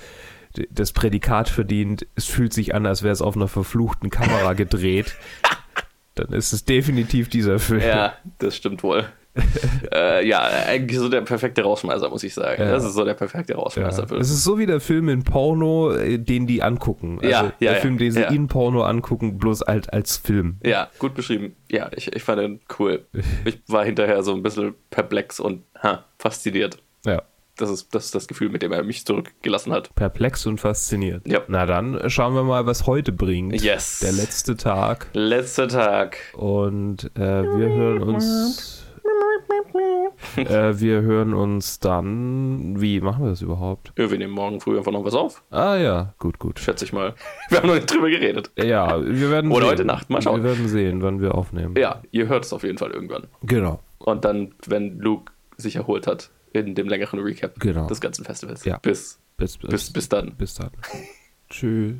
das 0.70 0.92
Prädikat 0.92 1.48
verdient, 1.48 2.06
es 2.14 2.26
fühlt 2.26 2.52
sich 2.52 2.74
an, 2.74 2.86
als 2.86 3.02
wäre 3.02 3.12
es 3.12 3.22
auf 3.22 3.36
einer 3.36 3.48
verfluchten 3.48 4.10
Kamera 4.10 4.52
gedreht, 4.54 5.16
dann 6.14 6.28
ist 6.32 6.52
es 6.52 6.64
definitiv 6.64 7.28
dieser 7.28 7.58
Film. 7.58 7.80
ja, 7.80 8.14
das 8.38 8.56
stimmt 8.56 8.82
wohl. 8.82 9.06
äh, 9.94 10.26
ja, 10.26 10.40
eigentlich 10.66 10.98
so 10.98 11.08
der 11.08 11.20
perfekte 11.20 11.62
Rausschmeißer, 11.62 12.08
muss 12.08 12.24
ich 12.24 12.34
sagen. 12.34 12.60
Ja. 12.60 12.72
Das 12.72 12.84
ist 12.84 12.94
so 12.94 13.04
der 13.04 13.14
perfekte 13.14 13.52
Ja. 13.52 13.58
Rausschmeißer. 13.58 14.10
Es 14.12 14.30
ist 14.30 14.42
so 14.42 14.58
wie 14.58 14.66
der 14.66 14.80
Film 14.80 15.08
in 15.08 15.22
Porno, 15.22 15.92
äh, 15.92 16.18
den 16.18 16.46
die 16.46 16.62
angucken. 16.62 17.18
Also 17.18 17.30
Ja, 17.30 17.44
ja, 17.44 17.52
der 17.60 17.72
ja, 17.74 17.78
Film, 17.80 17.98
den 17.98 18.10
sie 18.10 18.22
ja. 18.22 18.28
in 18.30 18.48
Porno 18.48 18.82
angucken, 18.82 19.38
bloß 19.38 19.60
halt 19.68 19.92
als 19.92 20.16
Film. 20.16 20.56
Ja, 20.64 20.90
gut 20.98 21.14
beschrieben. 21.14 21.54
Ja, 21.70 21.88
ich, 21.94 22.12
ich 22.12 22.22
fand 22.22 22.40
den 22.40 22.60
cool. 22.78 23.06
Ich 23.44 23.60
war 23.68 23.84
hinterher 23.84 24.22
so 24.22 24.34
ein 24.34 24.42
bisschen 24.42 24.74
perplex 24.90 25.38
und 25.38 25.62
ha, 25.82 26.04
fasziniert. 26.18 26.78
Ja. 27.04 27.22
Das 27.58 27.70
ist, 27.70 27.92
das 27.94 28.06
ist 28.06 28.14
das 28.14 28.28
Gefühl, 28.28 28.48
mit 28.50 28.62
dem 28.62 28.72
er 28.72 28.84
mich 28.84 29.04
zurückgelassen 29.04 29.72
hat. 29.72 29.94
Perplex 29.96 30.46
und 30.46 30.58
fasziniert. 30.58 31.26
Ja. 31.26 31.40
Na 31.48 31.66
dann 31.66 32.08
schauen 32.08 32.34
wir 32.34 32.44
mal, 32.44 32.66
was 32.66 32.86
heute 32.86 33.10
bringt. 33.12 33.60
Yes. 33.60 33.98
Der 33.98 34.12
letzte 34.12 34.56
Tag. 34.56 35.08
Letzter 35.12 35.66
Tag. 35.68 36.18
Und 36.34 37.10
äh, 37.16 37.18
wir 37.42 37.68
hören 37.68 38.02
uns. 38.02 38.84
äh, 40.36 40.78
wir 40.78 41.02
hören 41.02 41.34
uns 41.34 41.80
dann. 41.80 42.80
Wie 42.80 43.00
machen 43.00 43.24
wir 43.24 43.30
das 43.30 43.42
überhaupt? 43.42 43.92
Ja, 43.98 44.10
wir 44.10 44.18
nehmen 44.18 44.34
morgen 44.34 44.60
früh 44.60 44.78
einfach 44.78 44.92
noch 44.92 45.04
was 45.04 45.14
auf, 45.14 45.42
Ah 45.50 45.76
ja, 45.76 46.14
gut, 46.18 46.38
gut. 46.38 46.58
schätze 46.60 46.84
ich 46.84 46.92
mal. 46.92 47.14
Wir 47.48 47.58
haben 47.58 47.66
noch 47.68 47.74
nicht 47.74 47.92
drüber 47.92 48.10
geredet. 48.10 48.50
Ja, 48.56 49.00
wir 49.00 49.30
werden 49.30 49.50
Oder 49.50 49.62
sehen. 49.62 49.70
heute 49.70 49.85
Nacht, 49.85 50.11
mal 50.11 50.20
schauen. 50.22 50.42
Wir 50.42 50.50
werden 50.50 50.68
sehen, 50.68 51.02
wann 51.02 51.20
wir 51.20 51.35
aufnehmen. 51.35 51.74
Ja, 51.78 52.02
ihr 52.11 52.28
hört 52.28 52.44
es 52.44 52.52
auf 52.52 52.62
jeden 52.62 52.78
Fall 52.78 52.90
irgendwann. 52.90 53.26
Genau. 53.42 53.80
Und 53.98 54.24
dann, 54.24 54.54
wenn 54.66 54.98
Luke 54.98 55.33
sich 55.56 55.76
erholt 55.76 56.06
hat, 56.06 56.30
in 56.61 56.75
dem 56.75 56.88
längeren 56.88 57.21
Recap 57.21 57.59
Genau. 57.61 57.87
des 57.87 58.01
ganzen 58.01 58.25
Festivals. 58.25 58.64
Ja. 58.64 58.79
Bis, 58.79 59.18
Bis, 59.37 59.57
bis, 59.59 59.92
bis 59.92 60.09
dann. 60.09 60.35
bis 60.37 60.55
dann. 60.55 60.71
Tschüss. 61.51 61.94